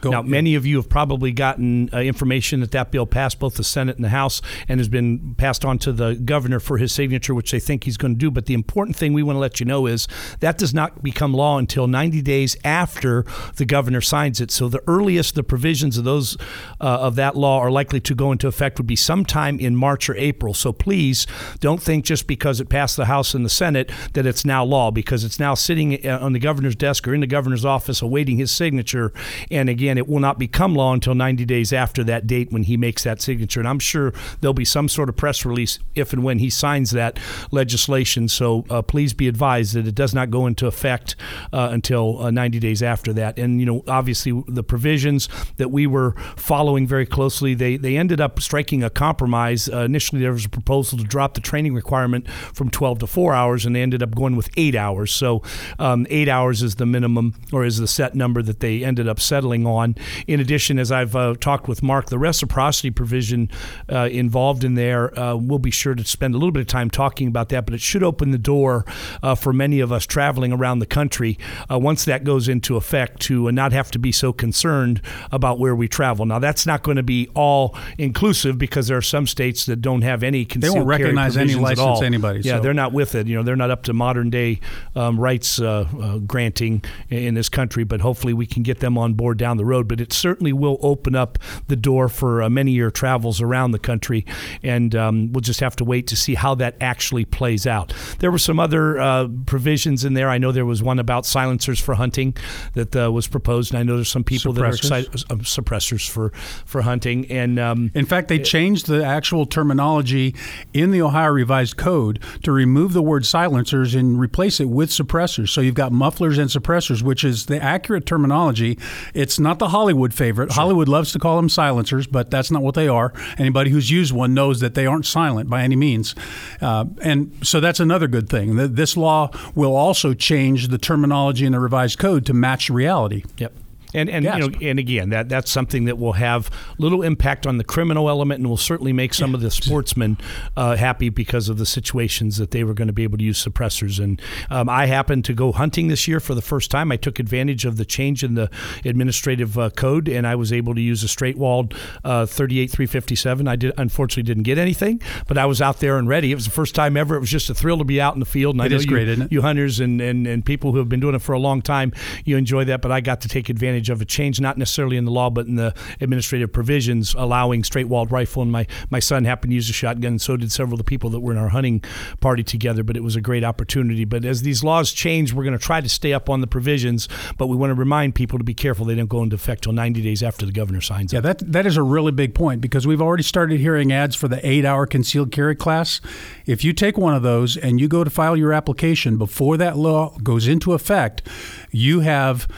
Go, 0.00 0.10
now, 0.10 0.22
yeah. 0.22 0.28
many 0.28 0.54
of 0.54 0.66
you 0.66 0.76
have 0.76 0.88
probably 0.88 1.32
gotten 1.32 1.90
uh, 1.92 1.98
information 1.98 2.60
that 2.60 2.70
that 2.72 2.90
bill 2.90 3.06
passed 3.06 3.38
both 3.38 3.54
the 3.54 3.64
Senate 3.64 3.96
and 3.96 4.04
the 4.04 4.10
House 4.10 4.40
and 4.68 4.80
has 4.80 4.88
been 4.88 5.34
passed 5.36 5.64
on 5.64 5.78
to 5.80 5.92
the 5.92 6.14
governor 6.14 6.60
for 6.60 6.78
his 6.78 6.92
signature, 6.92 7.34
which 7.34 7.50
they 7.50 7.60
think 7.60 7.84
he's 7.84 7.96
going 7.96 8.14
to 8.14 8.18
do. 8.18 8.30
But 8.30 8.46
the 8.46 8.54
important 8.54 8.96
thing 8.96 9.12
we 9.12 9.22
want 9.22 9.36
to 9.36 9.40
let 9.40 9.60
you 9.60 9.66
know 9.66 9.86
is 9.86 10.08
that 10.40 10.58
does 10.58 10.72
not 10.72 11.02
become 11.02 11.34
law 11.34 11.58
until 11.58 11.86
90 11.86 12.22
days 12.22 12.56
after 12.64 13.24
the 13.56 13.64
governor 13.64 14.00
signs 14.00 14.40
it. 14.40 14.50
So 14.50 14.68
the 14.68 14.82
earliest 14.86 15.34
the 15.34 15.44
provisions 15.44 15.98
of 15.98 16.04
those 16.04 16.36
uh, 16.80 16.84
of 17.00 17.16
that 17.16 17.36
law 17.36 17.60
are 17.60 17.70
likely 17.70 18.00
to 18.00 18.14
go 18.14 18.32
into 18.32 18.48
effect 18.48 18.78
would 18.78 18.86
be 18.86 18.96
sometime 18.96 19.58
in 19.58 19.76
March 19.76 20.08
or 20.08 20.16
April. 20.16 20.54
So 20.54 20.72
please 20.72 21.26
don't 21.60 21.82
think 21.82 22.04
just 22.04 22.26
because 22.26 22.60
it 22.60 22.68
passed 22.68 22.96
the 22.96 23.06
House 23.06 23.34
and 23.34 23.44
the 23.44 23.50
Senate 23.50 23.90
that 24.12 24.26
it's 24.26 24.44
now 24.44 24.64
law 24.64 24.90
because 24.90 25.24
it's 25.24 25.38
now 25.38 25.54
sitting 25.54 26.06
uh, 26.06 26.18
on 26.20 26.32
the 26.32 26.38
governor's 26.38 26.76
desk 26.76 27.06
or 27.06 27.14
in 27.14 27.20
the 27.20 27.26
governor's 27.26 27.64
office 27.64 28.02
awaiting 28.02 28.36
his 28.36 28.50
signature. 28.50 29.12
And 29.50 29.68
again, 29.68 29.89
it 29.98 30.08
will 30.08 30.20
not 30.20 30.38
become 30.38 30.74
law 30.74 30.92
until 30.92 31.14
90 31.14 31.44
days 31.44 31.72
after 31.72 32.04
that 32.04 32.26
date 32.26 32.52
when 32.52 32.64
he 32.64 32.76
makes 32.76 33.04
that 33.04 33.20
signature. 33.20 33.60
And 33.60 33.68
I'm 33.68 33.78
sure 33.78 34.12
there'll 34.40 34.54
be 34.54 34.64
some 34.64 34.88
sort 34.88 35.08
of 35.08 35.16
press 35.16 35.44
release 35.44 35.78
if 35.94 36.12
and 36.12 36.24
when 36.24 36.38
he 36.38 36.50
signs 36.50 36.90
that 36.92 37.18
legislation. 37.50 38.28
So 38.28 38.64
uh, 38.70 38.82
please 38.82 39.12
be 39.12 39.28
advised 39.28 39.74
that 39.74 39.86
it 39.86 39.94
does 39.94 40.14
not 40.14 40.30
go 40.30 40.46
into 40.46 40.66
effect 40.66 41.16
uh, 41.52 41.68
until 41.72 42.22
uh, 42.22 42.30
90 42.30 42.58
days 42.58 42.82
after 42.82 43.12
that. 43.14 43.38
And 43.38 43.60
you 43.60 43.66
know, 43.66 43.82
obviously, 43.88 44.42
the 44.48 44.62
provisions 44.62 45.28
that 45.56 45.70
we 45.70 45.86
were 45.86 46.12
following 46.36 46.86
very 46.86 47.06
closely, 47.06 47.54
they 47.54 47.76
they 47.76 47.96
ended 47.96 48.20
up 48.20 48.40
striking 48.40 48.82
a 48.82 48.90
compromise. 48.90 49.68
Uh, 49.68 49.80
initially, 49.80 50.20
there 50.20 50.32
was 50.32 50.44
a 50.44 50.50
proposal 50.50 50.98
to 50.98 51.04
drop 51.04 51.34
the 51.34 51.40
training 51.40 51.74
requirement 51.74 52.28
from 52.30 52.70
12 52.70 53.00
to 53.00 53.06
four 53.06 53.34
hours, 53.34 53.66
and 53.66 53.74
they 53.74 53.82
ended 53.82 54.02
up 54.02 54.14
going 54.14 54.36
with 54.36 54.48
eight 54.56 54.74
hours. 54.74 55.12
So 55.12 55.42
um, 55.78 56.06
eight 56.10 56.28
hours 56.28 56.62
is 56.62 56.76
the 56.76 56.86
minimum 56.86 57.34
or 57.52 57.64
is 57.64 57.78
the 57.78 57.88
set 57.88 58.14
number 58.14 58.42
that 58.42 58.60
they 58.60 58.84
ended 58.84 59.08
up 59.08 59.20
settling 59.20 59.66
on. 59.66 59.79
In 60.26 60.40
addition, 60.40 60.78
as 60.78 60.92
I've 60.92 61.14
uh, 61.16 61.34
talked 61.40 61.68
with 61.68 61.82
Mark, 61.82 62.06
the 62.06 62.18
reciprocity 62.18 62.90
provision 62.90 63.50
uh, 63.90 64.08
involved 64.10 64.64
in 64.64 64.74
there, 64.74 65.18
uh, 65.18 65.34
we'll 65.36 65.58
be 65.58 65.70
sure 65.70 65.94
to 65.94 66.04
spend 66.04 66.34
a 66.34 66.38
little 66.38 66.52
bit 66.52 66.60
of 66.60 66.66
time 66.66 66.90
talking 66.90 67.28
about 67.28 67.48
that, 67.50 67.64
but 67.66 67.74
it 67.74 67.80
should 67.80 68.02
open 68.02 68.30
the 68.30 68.38
door 68.38 68.84
uh, 69.22 69.34
for 69.34 69.52
many 69.52 69.80
of 69.80 69.92
us 69.92 70.06
traveling 70.06 70.52
around 70.52 70.78
the 70.78 70.86
country 70.86 71.38
uh, 71.70 71.78
once 71.78 72.04
that 72.04 72.24
goes 72.24 72.48
into 72.48 72.76
effect 72.76 73.20
to 73.20 73.48
uh, 73.48 73.50
not 73.50 73.72
have 73.72 73.90
to 73.90 73.98
be 73.98 74.12
so 74.12 74.32
concerned 74.32 75.00
about 75.32 75.58
where 75.58 75.74
we 75.74 75.88
travel. 75.88 76.26
Now, 76.26 76.38
that's 76.38 76.66
not 76.66 76.82
going 76.82 76.96
to 76.96 77.02
be 77.02 77.28
all 77.34 77.76
inclusive 77.98 78.58
because 78.58 78.88
there 78.88 78.96
are 78.96 79.02
some 79.02 79.26
states 79.26 79.66
that 79.66 79.80
don't 79.80 80.02
have 80.02 80.22
any 80.22 80.44
concealed 80.44 80.74
They 80.74 80.78
won't 80.78 80.88
recognize 80.88 81.36
any 81.36 81.54
license 81.54 82.02
anybody, 82.02 82.40
Yeah, 82.40 82.56
so- 82.56 82.62
they're 82.62 82.74
not 82.74 82.92
with 82.92 83.14
it. 83.14 83.26
You 83.26 83.36
know, 83.36 83.42
they're 83.42 83.56
not 83.56 83.70
up 83.70 83.84
to 83.84 83.92
modern 83.92 84.30
day 84.30 84.60
um, 84.94 85.18
rights 85.18 85.60
uh, 85.60 85.86
uh, 86.00 86.18
granting 86.18 86.82
in 87.08 87.34
this 87.34 87.48
country, 87.48 87.84
but 87.84 88.00
hopefully 88.00 88.32
we 88.32 88.46
can 88.46 88.62
get 88.62 88.80
them 88.80 88.98
on 88.98 89.14
board 89.14 89.38
down 89.38 89.56
the 89.56 89.64
road. 89.64 89.69
But 89.88 90.00
it 90.00 90.12
certainly 90.12 90.52
will 90.52 90.78
open 90.82 91.14
up 91.14 91.38
the 91.68 91.76
door 91.76 92.08
for 92.08 92.42
uh, 92.42 92.50
many 92.50 92.72
year 92.72 92.90
travels 92.90 93.40
around 93.40 93.72
the 93.72 93.78
country, 93.78 94.24
and 94.62 94.94
um, 94.94 95.32
we'll 95.32 95.40
just 95.40 95.60
have 95.60 95.76
to 95.76 95.84
wait 95.84 96.06
to 96.08 96.16
see 96.16 96.34
how 96.34 96.54
that 96.56 96.74
actually 96.80 97.24
plays 97.24 97.66
out. 97.66 97.94
There 98.18 98.30
were 98.30 98.38
some 98.38 98.58
other 98.58 98.98
uh, 98.98 99.28
provisions 99.46 100.04
in 100.04 100.14
there. 100.14 100.28
I 100.28 100.38
know 100.38 100.52
there 100.52 100.66
was 100.66 100.82
one 100.82 100.98
about 100.98 101.26
silencers 101.26 101.80
for 101.80 101.94
hunting 101.94 102.34
that 102.74 102.94
uh, 102.96 103.12
was 103.12 103.28
proposed, 103.28 103.72
and 103.72 103.78
I 103.78 103.82
know 103.82 103.94
there's 103.96 104.10
some 104.10 104.24
people 104.24 104.52
that 104.54 104.64
are 104.64 104.68
excited 104.68 105.14
uh, 105.30 105.36
suppressors 105.36 106.08
for 106.08 106.30
for 106.66 106.82
hunting, 106.82 107.30
and 107.30 107.58
um, 107.58 107.90
In 107.94 108.06
fact, 108.06 108.28
they 108.28 108.38
changed 108.38 108.86
the 108.86 109.04
actual 109.04 109.46
terminology 109.46 110.34
in 110.72 110.90
the 110.90 111.02
Ohio 111.02 111.30
Revised 111.30 111.76
Code 111.76 112.18
to 112.42 112.50
remove 112.50 112.92
the 112.92 113.02
word 113.02 113.26
silencers 113.26 113.94
and 113.94 114.18
replace 114.18 114.58
it 114.58 114.68
with 114.68 114.90
suppressors. 114.90 115.50
So 115.50 115.60
you've 115.60 115.74
got 115.74 115.92
mufflers 115.92 116.38
and 116.38 116.50
suppressors, 116.50 117.02
which 117.02 117.22
is 117.22 117.46
the 117.46 117.62
accurate 117.62 118.06
terminology. 118.06 118.78
It's 119.14 119.38
not 119.38 119.58
the 119.60 119.68
Hollywood 119.68 120.12
favorite. 120.12 120.50
Hollywood 120.50 120.88
loves 120.88 121.12
to 121.12 121.20
call 121.20 121.36
them 121.36 121.48
silencers, 121.48 122.08
but 122.08 122.30
that's 122.30 122.50
not 122.50 122.62
what 122.62 122.74
they 122.74 122.88
are. 122.88 123.12
Anybody 123.38 123.70
who's 123.70 123.90
used 123.90 124.12
one 124.12 124.34
knows 124.34 124.58
that 124.58 124.74
they 124.74 124.86
aren't 124.86 125.06
silent 125.06 125.48
by 125.48 125.62
any 125.62 125.76
means. 125.76 126.16
Uh, 126.60 126.86
and 127.02 127.32
so 127.46 127.60
that's 127.60 127.78
another 127.78 128.08
good 128.08 128.28
thing. 128.28 128.56
This 128.74 128.96
law 128.96 129.30
will 129.54 129.76
also 129.76 130.14
change 130.14 130.68
the 130.68 130.78
terminology 130.78 131.46
in 131.46 131.52
the 131.52 131.60
Revised 131.60 131.98
Code 131.98 132.26
to 132.26 132.34
match 132.34 132.68
reality. 132.68 133.22
Yep. 133.38 133.52
And 133.94 134.08
and 134.08 134.24
you 134.24 134.30
know 134.30 134.50
and 134.60 134.78
again 134.78 135.10
that 135.10 135.28
that's 135.28 135.50
something 135.50 135.84
that 135.86 135.98
will 135.98 136.14
have 136.14 136.50
little 136.78 137.02
impact 137.02 137.46
on 137.46 137.58
the 137.58 137.64
criminal 137.64 138.08
element 138.08 138.38
and 138.40 138.48
will 138.48 138.56
certainly 138.56 138.92
make 138.92 139.14
some 139.14 139.34
of 139.34 139.40
the 139.40 139.50
sportsmen 139.50 140.18
uh, 140.56 140.76
happy 140.76 141.08
because 141.08 141.48
of 141.48 141.58
the 141.58 141.66
situations 141.66 142.36
that 142.36 142.50
they 142.50 142.64
were 142.64 142.74
going 142.74 142.88
to 142.88 142.92
be 142.92 143.02
able 143.02 143.18
to 143.18 143.24
use 143.24 143.44
suppressors. 143.44 144.02
And 144.02 144.20
um, 144.50 144.68
I 144.68 144.86
happened 144.86 145.24
to 145.26 145.34
go 145.34 145.52
hunting 145.52 145.88
this 145.88 146.06
year 146.06 146.20
for 146.20 146.34
the 146.34 146.42
first 146.42 146.70
time. 146.70 146.92
I 146.92 146.96
took 146.96 147.18
advantage 147.18 147.64
of 147.64 147.76
the 147.76 147.84
change 147.84 148.22
in 148.22 148.34
the 148.34 148.50
administrative 148.84 149.58
uh, 149.58 149.70
code 149.70 150.08
and 150.08 150.26
I 150.26 150.34
was 150.34 150.52
able 150.52 150.74
to 150.74 150.80
use 150.80 151.02
a 151.02 151.08
straight 151.08 151.36
walled 151.36 151.74
uh, 152.04 152.26
38 152.26 152.70
357. 152.70 153.48
I 153.48 153.56
did 153.56 153.72
unfortunately 153.78 154.22
didn't 154.22 154.44
get 154.44 154.58
anything, 154.58 155.00
but 155.26 155.38
I 155.38 155.46
was 155.46 155.60
out 155.60 155.80
there 155.80 155.96
and 155.96 156.08
ready. 156.08 156.32
It 156.32 156.34
was 156.34 156.44
the 156.44 156.50
first 156.50 156.74
time 156.74 156.96
ever. 156.96 157.16
It 157.16 157.20
was 157.20 157.30
just 157.30 157.50
a 157.50 157.54
thrill 157.54 157.78
to 157.78 157.84
be 157.84 158.00
out 158.00 158.14
in 158.14 158.20
the 158.20 158.26
field. 158.26 158.54
And 158.54 158.62
I 158.62 158.68
know 158.68 158.76
is 158.76 158.84
you, 158.84 158.90
great, 158.90 159.08
isn't 159.08 159.26
it? 159.26 159.32
you 159.32 159.42
hunters 159.42 159.80
and, 159.80 160.00
and, 160.00 160.26
and 160.26 160.44
people 160.44 160.72
who 160.72 160.78
have 160.78 160.88
been 160.88 161.00
doing 161.00 161.14
it 161.14 161.22
for 161.22 161.32
a 161.32 161.38
long 161.38 161.62
time, 161.62 161.92
you 162.24 162.36
enjoy 162.36 162.64
that. 162.64 162.82
But 162.82 162.92
I 162.92 163.00
got 163.00 163.22
to 163.22 163.28
take 163.28 163.48
advantage 163.48 163.79
of 163.88 164.02
a 164.02 164.04
change, 164.04 164.40
not 164.40 164.58
necessarily 164.58 164.96
in 164.96 165.04
the 165.04 165.10
law, 165.10 165.30
but 165.30 165.46
in 165.46 165.56
the 165.56 165.74
administrative 166.00 166.52
provisions 166.52 167.14
allowing 167.14 167.64
straight 167.64 167.88
walled 167.88 168.10
rifle. 168.12 168.42
And 168.42 168.52
my, 168.52 168.66
my 168.90 168.98
son 168.98 169.24
happened 169.24 169.50
to 169.52 169.54
use 169.54 169.70
a 169.70 169.72
shotgun, 169.72 170.12
and 170.12 170.22
so 170.22 170.36
did 170.36 170.52
several 170.52 170.74
of 170.74 170.78
the 170.78 170.84
people 170.84 171.10
that 171.10 171.20
were 171.20 171.32
in 171.32 171.38
our 171.38 171.48
hunting 171.48 171.82
party 172.20 172.42
together. 172.42 172.82
But 172.82 172.96
it 172.96 173.02
was 173.02 173.16
a 173.16 173.20
great 173.20 173.44
opportunity. 173.44 174.04
But 174.04 174.24
as 174.24 174.42
these 174.42 174.62
laws 174.62 174.92
change, 174.92 175.32
we're 175.32 175.44
going 175.44 175.58
to 175.58 175.64
try 175.64 175.80
to 175.80 175.88
stay 175.88 176.12
up 176.12 176.28
on 176.28 176.40
the 176.40 176.46
provisions, 176.46 177.08
but 177.38 177.46
we 177.46 177.56
want 177.56 177.70
to 177.70 177.74
remind 177.74 178.14
people 178.14 178.38
to 178.38 178.44
be 178.44 178.54
careful 178.54 178.84
they 178.84 178.94
don't 178.94 179.08
go 179.08 179.22
into 179.22 179.36
effect 179.36 179.62
till 179.62 179.72
90 179.72 180.02
days 180.02 180.22
after 180.22 180.44
the 180.44 180.52
governor 180.52 180.80
signs 180.80 181.12
Yeah, 181.12 181.20
it. 181.20 181.22
Yeah, 181.24 181.32
that 181.32 181.52
that 181.52 181.66
is 181.66 181.76
a 181.76 181.82
really 181.82 182.12
big 182.12 182.34
point 182.34 182.60
because 182.60 182.86
we've 182.86 183.00
already 183.02 183.22
started 183.22 183.60
hearing 183.60 183.92
ads 183.92 184.16
for 184.16 184.28
the 184.28 184.44
eight-hour 184.46 184.86
concealed 184.86 185.30
carry 185.30 185.54
class. 185.54 186.00
If 186.46 186.64
you 186.64 186.72
take 186.72 186.98
one 186.98 187.14
of 187.14 187.22
those 187.22 187.56
and 187.56 187.80
you 187.80 187.88
go 187.88 188.04
to 188.04 188.10
file 188.10 188.36
your 188.36 188.52
application 188.52 189.16
before 189.18 189.56
that 189.58 189.76
law 189.76 190.16
goes 190.22 190.48
into 190.48 190.72
effect, 190.72 191.22
you 191.70 192.00
have 192.00 192.48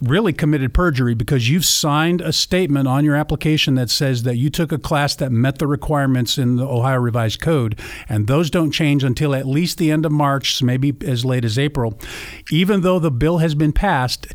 really 0.00 0.32
committed 0.32 0.57
perjury 0.66 1.14
because 1.14 1.48
you've 1.48 1.64
signed 1.64 2.20
a 2.20 2.32
statement 2.32 2.88
on 2.88 3.04
your 3.04 3.14
application 3.14 3.74
that 3.76 3.90
says 3.90 4.22
that 4.22 4.36
you 4.36 4.50
took 4.50 4.72
a 4.72 4.78
class 4.78 5.14
that 5.16 5.30
met 5.30 5.58
the 5.58 5.66
requirements 5.66 6.38
in 6.38 6.56
the 6.56 6.66
Ohio 6.66 6.98
Revised 6.98 7.40
Code, 7.40 7.78
and 8.08 8.26
those 8.26 8.50
don't 8.50 8.70
change 8.70 9.04
until 9.04 9.34
at 9.34 9.46
least 9.46 9.78
the 9.78 9.90
end 9.90 10.06
of 10.06 10.12
March, 10.12 10.62
maybe 10.62 10.96
as 11.06 11.24
late 11.24 11.44
as 11.44 11.58
April. 11.58 11.98
Even 12.50 12.80
though 12.80 12.98
the 12.98 13.10
bill 13.10 13.38
has 13.38 13.54
been 13.54 13.72
passed, 13.72 14.26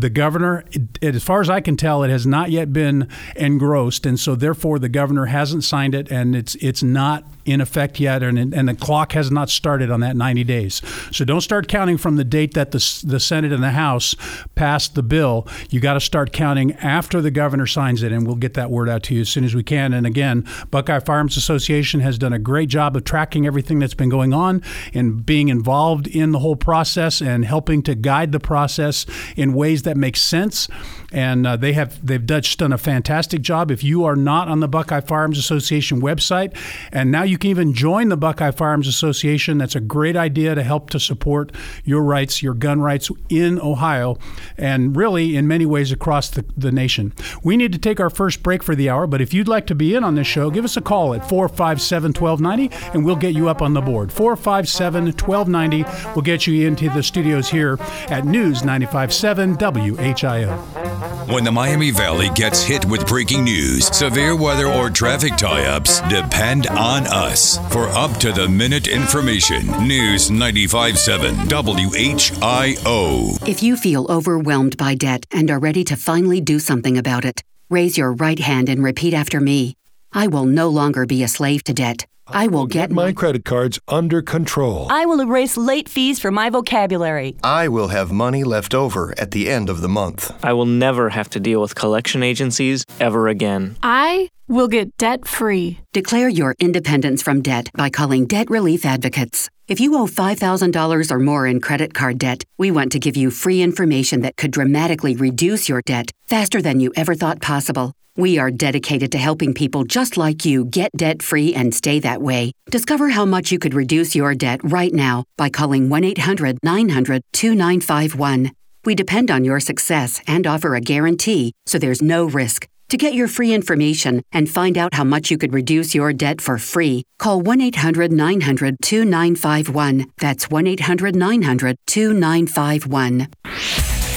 the 0.00 0.10
governor, 0.10 0.64
it, 0.70 1.14
as 1.14 1.22
far 1.22 1.40
as 1.40 1.50
I 1.50 1.60
can 1.60 1.76
tell, 1.76 2.02
it 2.02 2.10
has 2.10 2.26
not 2.26 2.50
yet 2.50 2.72
been 2.72 3.08
engrossed, 3.36 4.06
and 4.06 4.18
so 4.18 4.34
therefore 4.34 4.78
the 4.78 4.88
governor 4.88 5.26
hasn't 5.26 5.64
signed 5.64 5.94
it, 5.94 6.10
and 6.10 6.34
it's 6.34 6.54
it's 6.56 6.82
not 6.82 7.24
in 7.44 7.60
effect 7.60 7.98
yet, 7.98 8.22
and 8.22 8.38
and 8.38 8.68
the 8.68 8.74
clock 8.74 9.12
has 9.12 9.30
not 9.30 9.50
started 9.50 9.90
on 9.90 10.00
that 10.00 10.16
90 10.16 10.44
days. 10.44 10.82
So 11.10 11.24
don't 11.24 11.40
start 11.40 11.68
counting 11.68 11.98
from 11.98 12.16
the 12.16 12.24
date 12.24 12.54
that 12.54 12.70
the 12.70 13.02
the 13.04 13.20
Senate 13.20 13.52
and 13.52 13.62
the 13.62 13.70
House 13.70 14.14
passed 14.54 14.94
the 14.94 15.02
bill. 15.02 15.46
You 15.70 15.80
got 15.80 15.94
to 15.94 16.00
start 16.00 16.32
counting 16.32 16.72
after 16.74 17.20
the 17.20 17.30
governor 17.30 17.66
signs 17.66 18.02
it, 18.02 18.12
and 18.12 18.26
we'll 18.26 18.36
get 18.36 18.54
that 18.54 18.70
word 18.70 18.88
out 18.88 19.02
to 19.04 19.14
you 19.14 19.22
as 19.22 19.28
soon 19.28 19.44
as 19.44 19.54
we 19.54 19.62
can. 19.62 19.92
And 19.92 20.06
again, 20.06 20.46
Buckeye 20.70 21.00
Firearms 21.00 21.36
Association 21.36 22.00
has 22.00 22.18
done 22.18 22.32
a 22.32 22.38
great 22.38 22.68
job 22.68 22.96
of 22.96 23.04
tracking 23.04 23.46
everything 23.46 23.78
that's 23.78 23.94
been 23.94 24.08
going 24.08 24.32
on 24.32 24.62
and 24.94 25.24
being 25.24 25.48
involved 25.48 26.06
in 26.06 26.32
the 26.32 26.38
whole 26.38 26.56
process 26.56 27.20
and 27.20 27.44
helping 27.44 27.82
to 27.82 27.94
guide 27.94 28.32
the 28.32 28.40
process 28.40 29.06
in 29.36 29.54
ways 29.54 29.82
that 29.82 29.89
make 29.96 30.16
sense. 30.16 30.68
And 31.12 31.46
uh, 31.46 31.56
they 31.56 31.72
have 31.72 32.04
they've 32.06 32.24
done 32.24 32.72
a 32.72 32.78
fantastic 32.78 33.42
job. 33.42 33.70
If 33.70 33.82
you 33.82 34.04
are 34.04 34.14
not 34.14 34.48
on 34.48 34.60
the 34.60 34.68
Buckeye 34.68 35.00
Firearms 35.00 35.38
Association 35.38 36.00
website, 36.00 36.56
and 36.92 37.10
now 37.10 37.24
you 37.24 37.36
can 37.36 37.50
even 37.50 37.74
join 37.74 38.10
the 38.10 38.16
Buckeye 38.16 38.52
Firearms 38.52 38.86
Association, 38.86 39.58
that's 39.58 39.74
a 39.74 39.80
great 39.80 40.16
idea 40.16 40.54
to 40.54 40.62
help 40.62 40.88
to 40.90 41.00
support 41.00 41.52
your 41.84 42.02
rights, 42.02 42.42
your 42.42 42.54
gun 42.54 42.80
rights 42.80 43.10
in 43.28 43.60
Ohio, 43.60 44.18
and 44.56 44.96
really 44.96 45.36
in 45.36 45.48
many 45.48 45.66
ways 45.66 45.90
across 45.90 46.30
the, 46.30 46.44
the 46.56 46.70
nation. 46.70 47.12
We 47.42 47.56
need 47.56 47.72
to 47.72 47.78
take 47.78 47.98
our 47.98 48.10
first 48.10 48.42
break 48.42 48.62
for 48.62 48.76
the 48.76 48.88
hour, 48.88 49.06
but 49.06 49.20
if 49.20 49.34
you'd 49.34 49.48
like 49.48 49.66
to 49.66 49.74
be 49.74 49.94
in 49.94 50.04
on 50.04 50.14
this 50.14 50.26
show, 50.26 50.50
give 50.50 50.64
us 50.64 50.76
a 50.76 50.80
call 50.80 51.14
at 51.14 51.28
457 51.28 52.12
1290 52.12 52.92
and 52.92 53.04
we'll 53.04 53.16
get 53.16 53.34
you 53.34 53.48
up 53.48 53.62
on 53.62 53.74
the 53.74 53.80
board. 53.80 54.12
457 54.12 55.06
1290 55.06 56.14
will 56.14 56.22
get 56.22 56.46
you 56.46 56.66
into 56.66 56.88
the 56.90 57.02
studios 57.02 57.48
here 57.48 57.78
at 58.08 58.24
News 58.24 58.62
957 58.62 59.56
WHIO. 59.70 61.30
When 61.32 61.44
the 61.44 61.52
Miami 61.52 61.90
Valley 61.90 62.28
gets 62.34 62.62
hit 62.62 62.84
with 62.84 63.06
breaking 63.06 63.44
news, 63.44 63.86
severe 63.96 64.36
weather, 64.36 64.66
or 64.66 64.90
traffic 64.90 65.36
tie 65.36 65.66
ups, 65.66 66.00
depend 66.02 66.66
on 66.66 67.06
us 67.06 67.58
for 67.72 67.86
up 67.88 68.16
to 68.18 68.32
the 68.32 68.48
minute 68.48 68.88
information. 68.88 69.66
News 69.86 70.30
95.7 70.30 71.48
WHIO. 71.48 73.48
If 73.48 73.62
you 73.62 73.76
feel 73.76 74.06
overwhelmed 74.10 74.76
by 74.76 74.94
debt 74.94 75.24
and 75.30 75.50
are 75.50 75.58
ready 75.58 75.84
to 75.84 75.96
finally 75.96 76.40
do 76.40 76.58
something 76.58 76.98
about 76.98 77.24
it, 77.24 77.42
raise 77.68 77.96
your 77.96 78.12
right 78.12 78.38
hand 78.38 78.68
and 78.68 78.82
repeat 78.82 79.14
after 79.14 79.40
me. 79.40 79.76
I 80.12 80.26
will 80.26 80.46
no 80.46 80.68
longer 80.68 81.06
be 81.06 81.22
a 81.22 81.28
slave 81.28 81.62
to 81.64 81.72
debt. 81.72 82.06
I 82.32 82.46
will 82.46 82.66
get 82.66 82.80
get 82.80 82.90
my 82.90 83.12
credit 83.12 83.44
cards 83.44 83.78
under 83.88 84.22
control. 84.22 84.86
I 84.90 85.04
will 85.06 85.20
erase 85.20 85.56
late 85.56 85.88
fees 85.88 86.18
from 86.18 86.34
my 86.34 86.50
vocabulary. 86.50 87.36
I 87.44 87.68
will 87.68 87.88
have 87.88 88.10
money 88.10 88.42
left 88.42 88.74
over 88.74 89.14
at 89.18 89.30
the 89.30 89.50
end 89.50 89.68
of 89.68 89.80
the 89.80 89.88
month. 89.88 90.32
I 90.42 90.52
will 90.52 90.66
never 90.66 91.10
have 91.10 91.28
to 91.30 91.40
deal 91.40 91.60
with 91.60 91.74
collection 91.74 92.22
agencies 92.22 92.84
ever 92.98 93.28
again. 93.28 93.76
I 93.82 94.30
will 94.48 94.68
get 94.68 94.96
debt 94.96 95.26
free. 95.26 95.78
Declare 95.92 96.30
your 96.30 96.54
independence 96.58 97.22
from 97.22 97.42
debt 97.42 97.70
by 97.74 97.90
calling 97.90 98.26
Debt 98.26 98.50
Relief 98.50 98.84
Advocates. 98.84 99.48
If 99.68 99.78
you 99.78 99.94
owe 99.96 100.06
$5,000 100.06 101.10
or 101.10 101.18
more 101.20 101.46
in 101.46 101.60
credit 101.60 101.94
card 101.94 102.18
debt, 102.18 102.44
we 102.58 102.70
want 102.70 102.92
to 102.92 102.98
give 102.98 103.16
you 103.16 103.30
free 103.30 103.62
information 103.62 104.22
that 104.22 104.36
could 104.36 104.50
dramatically 104.50 105.14
reduce 105.14 105.68
your 105.68 105.82
debt 105.82 106.10
faster 106.26 106.60
than 106.60 106.80
you 106.80 106.92
ever 106.96 107.14
thought 107.14 107.40
possible. 107.40 107.92
We 108.20 108.36
are 108.36 108.50
dedicated 108.50 109.12
to 109.12 109.18
helping 109.18 109.54
people 109.54 109.84
just 109.84 110.18
like 110.18 110.44
you 110.44 110.66
get 110.66 110.92
debt 110.94 111.22
free 111.22 111.54
and 111.54 111.74
stay 111.74 112.00
that 112.00 112.20
way. 112.20 112.52
Discover 112.70 113.08
how 113.08 113.24
much 113.24 113.50
you 113.50 113.58
could 113.58 113.72
reduce 113.72 114.14
your 114.14 114.34
debt 114.34 114.60
right 114.62 114.92
now 114.92 115.24
by 115.38 115.48
calling 115.48 115.88
1 115.88 116.04
800 116.04 116.58
900 116.62 117.22
2951. 117.32 118.50
We 118.84 118.94
depend 118.94 119.30
on 119.30 119.42
your 119.42 119.58
success 119.58 120.20
and 120.26 120.46
offer 120.46 120.74
a 120.74 120.82
guarantee, 120.82 121.54
so 121.64 121.78
there's 121.78 122.02
no 122.02 122.26
risk. 122.26 122.68
To 122.90 122.98
get 122.98 123.14
your 123.14 123.26
free 123.26 123.54
information 123.54 124.22
and 124.32 124.50
find 124.50 124.76
out 124.76 124.92
how 124.92 125.04
much 125.04 125.30
you 125.30 125.38
could 125.38 125.54
reduce 125.54 125.94
your 125.94 126.12
debt 126.12 126.42
for 126.42 126.58
free, 126.58 127.04
call 127.18 127.40
1 127.40 127.62
800 127.62 128.12
900 128.12 128.76
2951. 128.82 130.12
That's 130.18 130.50
1 130.50 130.66
800 130.66 131.16
900 131.16 131.76
2951. 131.86 133.28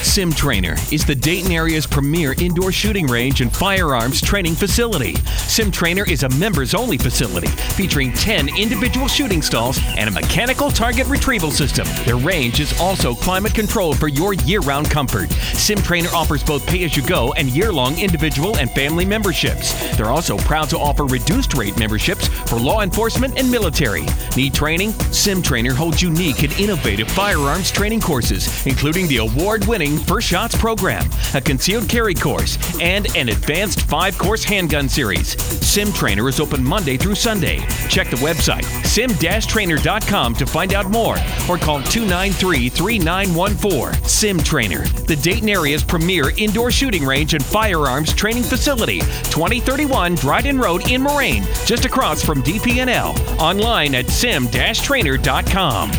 Sim 0.04 0.32
Trainer 0.32 0.76
is 0.92 1.06
the 1.06 1.16
Dayton 1.16 1.52
area's 1.52 1.88
premier 1.88 2.36
indoor 2.38 2.72
shooting 2.72 3.08
range 3.08 3.42
and 3.42 3.52
firearms 3.52 4.22
training 4.22 4.54
facility. 4.54 5.16
Sim 5.48 5.72
Trainer 5.72 6.04
is 6.08 6.24
a 6.24 6.30
members 6.30 6.76
only 6.76 6.98
facility 6.98 7.48
featuring 7.48 8.12
10 8.14 8.56
individual 8.56 9.08
shooting 9.08 9.42
stalls 9.42 9.80
and 9.98 10.10
a 10.10 10.12
mechanical 10.12 10.70
target 10.70 11.08
retrieval 11.08 11.52
system. 11.52 11.88
Their 12.06 12.18
range 12.18 12.60
is 12.60 12.80
also 12.80 13.16
climate 13.16 13.56
controlled 13.56 13.98
for 13.98 14.08
your 14.08 14.34
year 14.34 14.60
round 14.60 14.92
comfort. 14.92 15.32
Sim 15.32 15.80
Trainer 15.80 16.10
offers 16.14 16.44
both 16.44 16.68
pay 16.68 16.84
as 16.84 16.96
you 16.96 17.04
go 17.08 17.34
and 17.34 17.50
year 17.50 17.72
long 17.72 17.98
individual 17.98 18.58
and 18.58 18.70
family 18.72 19.06
memberships. 19.06 19.74
They're 19.96 20.12
also 20.12 20.38
proud 20.38 20.70
to 20.72 20.78
offer 20.78 21.06
reduced 21.06 21.56
rate 21.56 21.80
memberships 21.80 22.28
for 22.28 22.60
law 22.60 22.82
enforcement 22.82 23.40
and 23.40 23.50
military. 23.50 24.06
Need 24.36 24.54
training? 24.54 24.92
Sim 25.12 25.42
Trainer 25.42 25.74
holds 25.74 26.02
unique 26.02 26.44
and 26.44 26.54
innovative 26.60 27.10
firearms 27.10 27.72
training 27.72 28.02
courses, 28.02 28.66
including 28.68 29.08
the 29.08 29.18
award 29.18 29.66
winning 29.66 29.93
First 29.98 30.28
Shots 30.28 30.56
program, 30.56 31.10
a 31.34 31.42
concealed 31.42 31.90
carry 31.90 32.14
course, 32.14 32.58
and 32.80 33.08
an 33.16 33.30
advanced 33.30 33.82
five 33.82 34.18
course 34.18 34.44
handgun 34.44 34.90
series. 34.90 35.40
Sim 35.66 35.92
Trainer 35.94 36.28
is 36.30 36.40
open 36.40 36.64
Monday 36.64 36.98
through 36.98 37.16
Sunday. 37.16 37.60
Check 37.90 38.10
the 38.10 38.18
website 38.18 38.64
sim-trainer.com 38.86 40.36
to 40.36 40.46
find 40.46 40.74
out 40.74 40.90
more 40.90 41.18
or 41.50 41.58
call 41.58 41.82
293 41.82 42.70
3914. 42.70 44.04
Sim 44.04 44.40
Trainer, 44.40 44.86
the 45.08 45.16
Dayton 45.16 45.50
area's 45.50 45.84
premier 45.84 46.32
indoor 46.38 46.72
shooting 46.72 47.04
range 47.04 47.34
and 47.34 47.44
firearms 47.44 48.14
training 48.14 48.44
facility, 48.44 49.00
2031 49.00 50.16
Dryden 50.16 50.60
Road 50.60 50.90
in 50.90 51.02
Moraine, 51.02 51.44
just 51.66 51.86
across 51.86 52.24
from 52.24 52.44
DP&L. 52.44 53.16
Online 53.42 53.96
at 53.96 54.10
sim-trainer.com. 54.10 55.92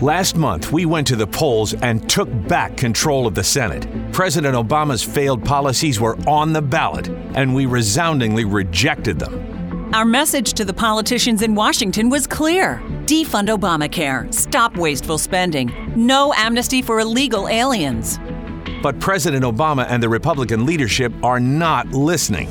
Last 0.00 0.36
month, 0.36 0.70
we 0.70 0.86
went 0.86 1.08
to 1.08 1.16
the 1.16 1.26
polls 1.26 1.74
and 1.74 2.08
took 2.08 2.28
back 2.46 2.76
control 2.76 3.26
of 3.26 3.34
the 3.34 3.42
Senate. 3.42 3.84
President 4.12 4.54
Obama's 4.54 5.02
failed 5.02 5.44
policies 5.44 5.98
were 5.98 6.16
on 6.28 6.52
the 6.52 6.62
ballot, 6.62 7.08
and 7.34 7.52
we 7.52 7.66
resoundingly 7.66 8.44
rejected 8.44 9.18
them. 9.18 9.92
Our 9.92 10.04
message 10.04 10.52
to 10.52 10.64
the 10.64 10.72
politicians 10.72 11.42
in 11.42 11.56
Washington 11.56 12.10
was 12.10 12.28
clear 12.28 12.80
defund 13.06 13.48
Obamacare, 13.48 14.32
stop 14.32 14.76
wasteful 14.76 15.18
spending, 15.18 15.72
no 15.96 16.32
amnesty 16.34 16.80
for 16.80 17.00
illegal 17.00 17.48
aliens. 17.48 18.20
But 18.80 19.00
President 19.00 19.44
Obama 19.44 19.84
and 19.88 20.00
the 20.00 20.08
Republican 20.08 20.64
leadership 20.64 21.12
are 21.24 21.40
not 21.40 21.88
listening. 21.88 22.48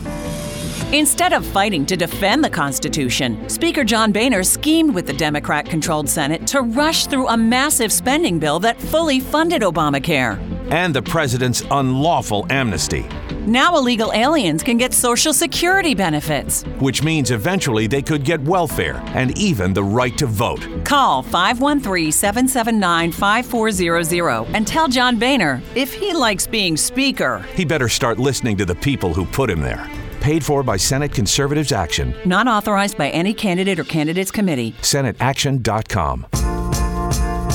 Instead 0.93 1.33
of 1.33 1.45
fighting 1.45 1.85
to 1.85 1.97
defend 1.97 2.41
the 2.41 2.49
Constitution, 2.49 3.49
Speaker 3.49 3.83
John 3.83 4.13
Boehner 4.13 4.41
schemed 4.41 4.95
with 4.95 5.05
the 5.05 5.11
Democrat 5.11 5.65
controlled 5.65 6.07
Senate 6.07 6.47
to 6.47 6.61
rush 6.61 7.07
through 7.07 7.27
a 7.27 7.35
massive 7.35 7.91
spending 7.91 8.39
bill 8.39 8.57
that 8.59 8.79
fully 8.79 9.19
funded 9.19 9.63
Obamacare. 9.63 10.39
And 10.71 10.95
the 10.95 11.01
president's 11.01 11.61
unlawful 11.71 12.47
amnesty. 12.49 13.05
Now 13.45 13.75
illegal 13.75 14.13
aliens 14.13 14.63
can 14.63 14.77
get 14.77 14.93
Social 14.93 15.33
Security 15.33 15.93
benefits. 15.93 16.63
Which 16.79 17.03
means 17.03 17.31
eventually 17.31 17.87
they 17.87 18.01
could 18.01 18.23
get 18.23 18.39
welfare 18.43 19.03
and 19.07 19.37
even 19.37 19.73
the 19.73 19.83
right 19.83 20.17
to 20.17 20.25
vote. 20.25 20.65
Call 20.85 21.21
513 21.21 22.13
779 22.13 23.11
5400 23.11 24.55
and 24.55 24.65
tell 24.65 24.87
John 24.87 25.19
Boehner 25.19 25.61
if 25.75 25.93
he 25.93 26.13
likes 26.13 26.47
being 26.47 26.77
Speaker. 26.77 27.45
He 27.55 27.65
better 27.65 27.89
start 27.89 28.19
listening 28.19 28.55
to 28.55 28.65
the 28.65 28.75
people 28.75 29.13
who 29.13 29.25
put 29.25 29.49
him 29.49 29.59
there. 29.59 29.89
Paid 30.27 30.43
for 30.43 30.61
by 30.61 30.75
Senate 30.75 31.13
Conservatives 31.13 31.71
Action. 31.71 32.13
Not 32.25 32.49
authorized 32.49 32.97
by 32.97 33.07
any 33.11 33.33
candidate 33.33 33.79
or 33.79 33.85
candidates 33.85 34.29
committee. 34.29 34.73
SenateAction.com. 34.81 36.25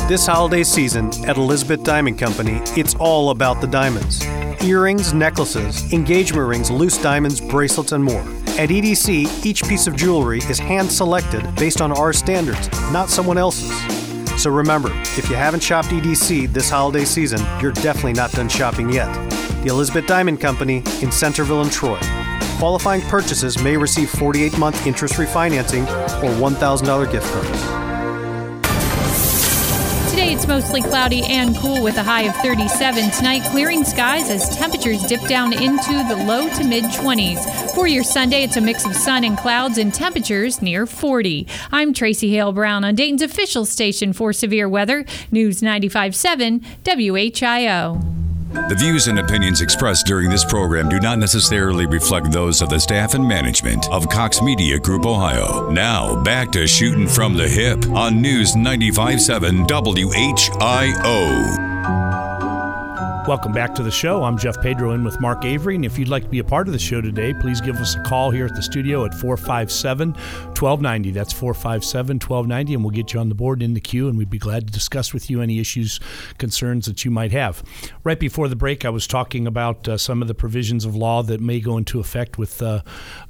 This 0.08 0.26
holiday 0.26 0.62
season 0.62 1.10
at 1.28 1.36
Elizabeth 1.36 1.84
Diamond 1.84 2.18
Company, 2.18 2.62
it's 2.74 2.94
all 2.94 3.28
about 3.28 3.60
the 3.60 3.66
diamonds 3.66 4.24
earrings, 4.62 5.12
necklaces, 5.12 5.92
engagement 5.92 6.48
rings, 6.48 6.70
loose 6.70 6.96
diamonds, 6.96 7.42
bracelets, 7.42 7.92
and 7.92 8.02
more. 8.02 8.22
At 8.56 8.70
EDC, 8.70 9.44
each 9.44 9.64
piece 9.64 9.86
of 9.86 9.94
jewelry 9.94 10.38
is 10.38 10.58
hand 10.58 10.90
selected 10.90 11.54
based 11.56 11.82
on 11.82 11.92
our 11.92 12.14
standards, 12.14 12.70
not 12.90 13.10
someone 13.10 13.36
else's. 13.36 13.70
So 14.42 14.50
remember, 14.50 14.88
if 15.18 15.28
you 15.28 15.36
haven't 15.36 15.62
shopped 15.62 15.88
EDC 15.88 16.50
this 16.54 16.70
holiday 16.70 17.04
season, 17.04 17.40
you're 17.60 17.72
definitely 17.72 18.14
not 18.14 18.32
done 18.32 18.48
shopping 18.48 18.88
yet. 18.88 19.12
The 19.62 19.68
Elizabeth 19.68 20.06
Diamond 20.06 20.40
Company 20.40 20.78
in 21.02 21.12
Centerville 21.12 21.60
and 21.60 21.70
Troy. 21.70 22.00
Qualifying 22.58 23.02
purchases 23.02 23.62
may 23.62 23.76
receive 23.76 24.10
48 24.10 24.58
month 24.58 24.86
interest 24.86 25.14
refinancing 25.14 25.82
or 26.22 26.30
$1,000 26.30 27.12
gift 27.12 27.26
cards. 27.32 27.82
Today 30.12 30.34
it's 30.34 30.46
mostly 30.46 30.82
cloudy 30.82 31.24
and 31.24 31.56
cool 31.56 31.82
with 31.82 31.96
a 31.96 32.02
high 32.02 32.22
of 32.22 32.36
37. 32.36 33.10
Tonight, 33.12 33.42
clearing 33.50 33.82
skies 33.82 34.28
as 34.28 34.54
temperatures 34.54 35.02
dip 35.04 35.22
down 35.22 35.54
into 35.54 36.04
the 36.06 36.22
low 36.26 36.50
to 36.50 36.64
mid 36.64 36.84
20s. 36.84 37.74
For 37.74 37.86
your 37.86 38.04
Sunday, 38.04 38.42
it's 38.42 38.56
a 38.56 38.60
mix 38.60 38.84
of 38.84 38.94
sun 38.94 39.24
and 39.24 39.38
clouds 39.38 39.78
and 39.78 39.92
temperatures 39.92 40.60
near 40.60 40.86
40. 40.86 41.48
I'm 41.72 41.94
Tracy 41.94 42.30
Hale 42.30 42.52
Brown 42.52 42.84
on 42.84 42.94
Dayton's 42.94 43.22
official 43.22 43.64
station 43.64 44.12
for 44.12 44.34
severe 44.34 44.68
weather, 44.68 45.06
News 45.30 45.62
95.7 45.62 46.62
WHIO. 46.84 48.21
The 48.52 48.76
views 48.78 49.08
and 49.08 49.18
opinions 49.18 49.60
expressed 49.60 50.06
during 50.06 50.28
this 50.28 50.44
program 50.44 50.88
do 50.88 51.00
not 51.00 51.18
necessarily 51.18 51.86
reflect 51.86 52.30
those 52.30 52.60
of 52.60 52.68
the 52.68 52.78
staff 52.78 53.14
and 53.14 53.26
management 53.26 53.90
of 53.90 54.08
Cox 54.08 54.42
Media 54.42 54.78
Group 54.78 55.06
Ohio. 55.06 55.70
Now, 55.70 56.22
back 56.22 56.52
to 56.52 56.66
shooting 56.66 57.08
from 57.08 57.34
the 57.34 57.48
hip 57.48 57.88
on 57.90 58.20
News 58.20 58.54
95.7 58.54 59.66
WHIO. 59.66 61.71
Welcome 63.28 63.52
back 63.52 63.72
to 63.76 63.84
the 63.84 63.90
show. 63.92 64.24
I'm 64.24 64.36
Jeff 64.36 64.60
Pedro 64.60 64.90
in 64.90 65.04
with 65.04 65.20
Mark 65.20 65.44
Avery. 65.44 65.76
And 65.76 65.84
if 65.84 65.96
you'd 65.96 66.08
like 66.08 66.24
to 66.24 66.28
be 66.28 66.40
a 66.40 66.44
part 66.44 66.66
of 66.66 66.72
the 66.72 66.78
show 66.78 67.00
today, 67.00 67.32
please 67.32 67.60
give 67.60 67.76
us 67.76 67.94
a 67.94 68.00
call 68.00 68.32
here 68.32 68.46
at 68.46 68.56
the 68.56 68.62
studio 68.62 69.04
at 69.04 69.14
457 69.14 70.14
1290. 70.14 71.12
That's 71.12 71.32
457 71.32 72.16
1290, 72.16 72.74
and 72.74 72.82
we'll 72.82 72.90
get 72.90 73.14
you 73.14 73.20
on 73.20 73.28
the 73.28 73.36
board 73.36 73.62
in 73.62 73.74
the 73.74 73.80
queue, 73.80 74.08
and 74.08 74.18
we'd 74.18 74.28
be 74.28 74.40
glad 74.40 74.66
to 74.66 74.72
discuss 74.72 75.14
with 75.14 75.30
you 75.30 75.40
any 75.40 75.60
issues, 75.60 76.00
concerns 76.38 76.86
that 76.86 77.04
you 77.04 77.12
might 77.12 77.30
have. 77.30 77.62
Right 78.02 78.18
before 78.18 78.48
the 78.48 78.56
break, 78.56 78.84
I 78.84 78.90
was 78.90 79.06
talking 79.06 79.46
about 79.46 79.86
uh, 79.86 79.98
some 79.98 80.20
of 80.20 80.26
the 80.26 80.34
provisions 80.34 80.84
of 80.84 80.96
law 80.96 81.22
that 81.22 81.40
may 81.40 81.60
go 81.60 81.76
into 81.76 82.00
effect 82.00 82.38
with 82.38 82.60
uh, 82.60 82.82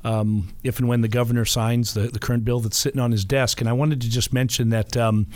um, 0.05 0.55
if 0.65 0.79
and 0.79 0.89
when 0.89 1.03
the 1.03 1.09
governor 1.09 1.45
signs 1.45 1.93
the, 1.93 2.09
the 2.09 2.19
current 2.19 2.47
bill 2.47 2.61
that's 2.61 2.79
sitting 2.79 3.01
on 3.01 3.13
his 3.13 3.27
desk. 3.27 3.61
And 3.61 3.69
I 3.69 3.75
wanted 3.75 4.01
to 4.01 4.09
just 4.09 4.33
mention 4.33 4.71
that. 4.71 4.97
Um, 4.97 5.27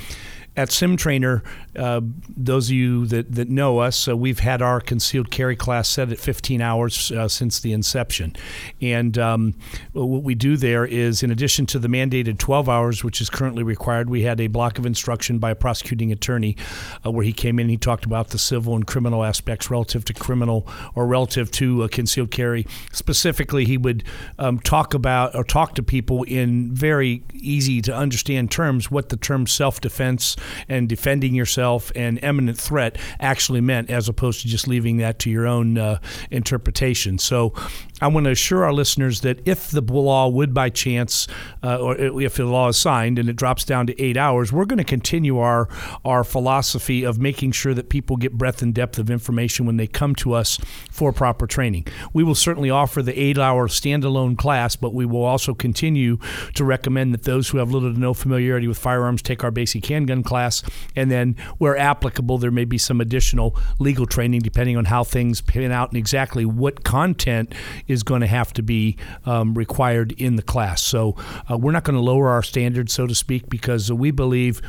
at 0.57 0.73
Sim 0.73 0.97
Trainer, 0.97 1.43
uh, 1.77 2.01
those 2.35 2.69
of 2.69 2.73
you 2.73 3.07
that, 3.07 3.33
that 3.33 3.49
know 3.49 3.79
us, 3.79 4.09
uh, 4.09 4.17
we've 4.17 4.39
had 4.39 4.63
our 4.63 4.81
concealed 4.81 5.31
carry 5.31 5.55
class 5.55 5.89
set 5.89 6.11
at 6.11 6.19
15 6.19 6.63
hours 6.63 7.13
uh, 7.13 7.29
since 7.29 7.61
the 7.61 7.73
inception. 7.73 8.35
And 8.81 9.19
um, 9.19 9.55
what 9.93 10.23
we 10.23 10.35
do 10.35 10.57
there 10.57 10.87
is, 10.87 11.23
in 11.23 11.31
addition 11.31 11.67
to 11.67 11.79
the 11.79 11.89
mandated 11.89 12.39
12 12.39 12.69
hours, 12.69 13.05
which 13.05 13.21
is 13.21 13.29
currently 13.29 13.63
required, 13.63 14.09
we 14.09 14.23
had 14.23 14.41
a 14.41 14.47
block 14.47 14.79
of 14.79 14.87
instruction 14.87 15.39
by 15.39 15.51
a 15.51 15.55
prosecuting 15.55 16.11
attorney 16.11 16.57
uh, 17.05 17.11
where 17.11 17.25
he 17.25 17.33
came 17.33 17.59
in 17.59 17.65
and 17.65 17.71
he 17.71 17.77
talked 17.77 18.05
about 18.05 18.29
the 18.29 18.39
civil 18.39 18.75
and 18.77 18.87
criminal 18.87 19.25
aspects 19.25 19.71
relative 19.71 20.05
to 20.05 20.15
criminal 20.15 20.67
or 20.95 21.07
relative 21.07 21.51
to 21.51 21.83
uh, 21.83 21.89
concealed 21.89 22.31
carry. 22.31 22.67
Specifically, 22.93 23.65
he 23.65 23.77
would 23.77 24.05
um, 24.39 24.59
talk 24.61 24.95
about 24.95 25.35
or 25.35 25.45
talk 25.45 25.75
to 25.75 25.83
people 25.83 26.23
in 26.23 26.73
very 26.73 27.25
easy 27.35 27.83
to 27.83 27.95
understand 27.95 28.51
terms 28.51 28.91
what 28.91 29.09
the 29.09 29.17
term 29.17 29.47
self 29.47 29.81
defense 29.81 30.37
and 30.69 30.89
defending 30.89 31.35
yourself 31.35 31.93
and 31.95 32.19
imminent 32.23 32.59
threat 32.59 32.99
actually 33.21 33.61
meant, 33.61 33.91
as 33.91 34.09
opposed 34.09 34.43
to 34.43 34.49
just 34.49 34.69
leaving 34.69 34.99
that 34.99 35.19
to 35.21 35.31
your 35.31 35.47
own 35.47 35.79
uh, 35.79 35.99
interpretation. 36.31 37.19
So 37.19 37.53
I 38.01 38.09
want 38.09 38.25
to 38.25 38.31
assure 38.31 38.65
our 38.65 38.75
listeners 38.75 39.23
that 39.23 39.41
if 39.49 39.71
the 39.71 39.81
law 39.81 40.29
would 40.29 40.53
by 40.53 40.69
chance, 40.69 41.27
uh, 41.63 41.79
or 41.79 41.97
if 41.97 42.35
the 42.35 42.45
law 42.45 42.69
is 42.69 42.77
signed 42.77 43.19
and 43.19 43.29
it 43.29 43.37
drops 43.37 43.65
down 43.65 43.87
to 43.87 44.03
eight 44.03 44.19
hours, 44.19 44.53
we're 44.53 44.67
going 44.67 44.79
to 44.79 44.85
continue 44.85 45.39
our 45.39 45.69
our 46.05 46.23
philosophy 46.23 47.05
of 47.05 47.19
making 47.19 47.53
sure 47.53 47.73
that 47.73 47.89
people 47.89 48.17
get 48.17 48.35
breadth 48.35 48.61
and 48.61 48.75
depth 48.75 48.99
of 48.99 49.11
information 49.11 49.65
when 49.65 49.79
they 49.79 49.87
come 49.87 50.15
to 50.17 50.35
us 50.35 50.59
for 50.91 51.11
proper 51.11 51.47
training. 51.47 51.87
We 52.13 52.23
will 52.23 52.35
certainly 52.35 52.69
offer 52.69 53.03
the 53.03 53.19
eight-hour 53.19 53.69
standalone 53.69 54.37
class, 54.37 54.77
but 54.77 54.93
we 54.93 55.07
will 55.07 55.25
also 55.25 55.55
continue 55.55 56.19
to 56.55 56.65
recommend 56.65 57.15
that 57.15 57.25
those 57.25 57.49
who 57.49 57.59
have 57.59 57.71
little 57.71 57.93
to 57.93 57.99
no 57.99 58.13
familiarity 58.13 58.69
with 58.69 58.79
firearms 58.79 59.23
take 59.23 59.43
our 59.43 59.51
basic 59.51 59.87
handgun 59.87 60.23
class, 60.23 60.63
and 60.95 61.11
then 61.11 61.35
where 61.57 61.79
applicable, 61.79 62.37
there 62.37 62.51
may 62.51 62.67
be 62.67 62.79
some 62.79 63.01
additional 63.01 63.57
legal 63.79 64.05
training 64.05 64.41
depending 64.41 64.77
on 64.77 64.85
how 64.85 65.03
things 65.03 65.41
pan 65.41 65.73
out 65.73 65.89
and 65.89 65.97
exactly 65.97 66.45
what 66.45 66.85
content 66.85 67.55
is 67.89 68.03
going 68.03 68.21
to 68.21 68.27
have 68.27 68.53
to 68.55 68.63
be 68.63 68.97
um, 69.25 69.55
required 69.55 70.13
in 70.13 70.37
the 70.37 70.43
class. 70.43 70.83
So 70.83 71.17
uh, 71.51 71.57
we're 71.57 71.73
not 71.73 71.85
going 71.85 71.97
to 71.97 72.03
lower 72.03 72.29
our 72.29 72.43
standards, 72.43 72.93
so 72.93 73.07
to 73.07 73.15
speak, 73.15 73.49
because 73.49 73.93
we 73.93 74.11
believe 74.11 74.63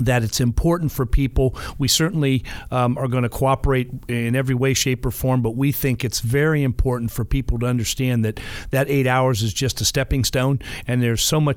that 0.00 0.22
it's 0.22 0.40
important 0.40 0.90
for 0.90 1.04
people. 1.04 1.54
We 1.76 1.86
certainly 1.86 2.44
um, 2.70 2.96
are 2.96 3.08
going 3.08 3.24
to 3.24 3.28
cooperate 3.28 3.90
in 4.08 4.34
every 4.34 4.54
way, 4.54 4.72
shape, 4.72 5.04
or 5.04 5.10
form, 5.10 5.42
but 5.42 5.50
we 5.50 5.70
think 5.70 6.02
it's 6.02 6.20
very 6.20 6.62
important 6.62 7.10
for 7.10 7.26
people 7.26 7.58
to 7.58 7.66
understand 7.66 8.24
that 8.24 8.40
that 8.70 8.88
eight 8.88 9.06
hours 9.06 9.42
is 9.42 9.52
just 9.52 9.82
a 9.82 9.84
stepping 9.84 10.24
stone, 10.24 10.60
and 10.86 11.02
there's 11.02 11.22
so 11.22 11.40
much 11.40 11.50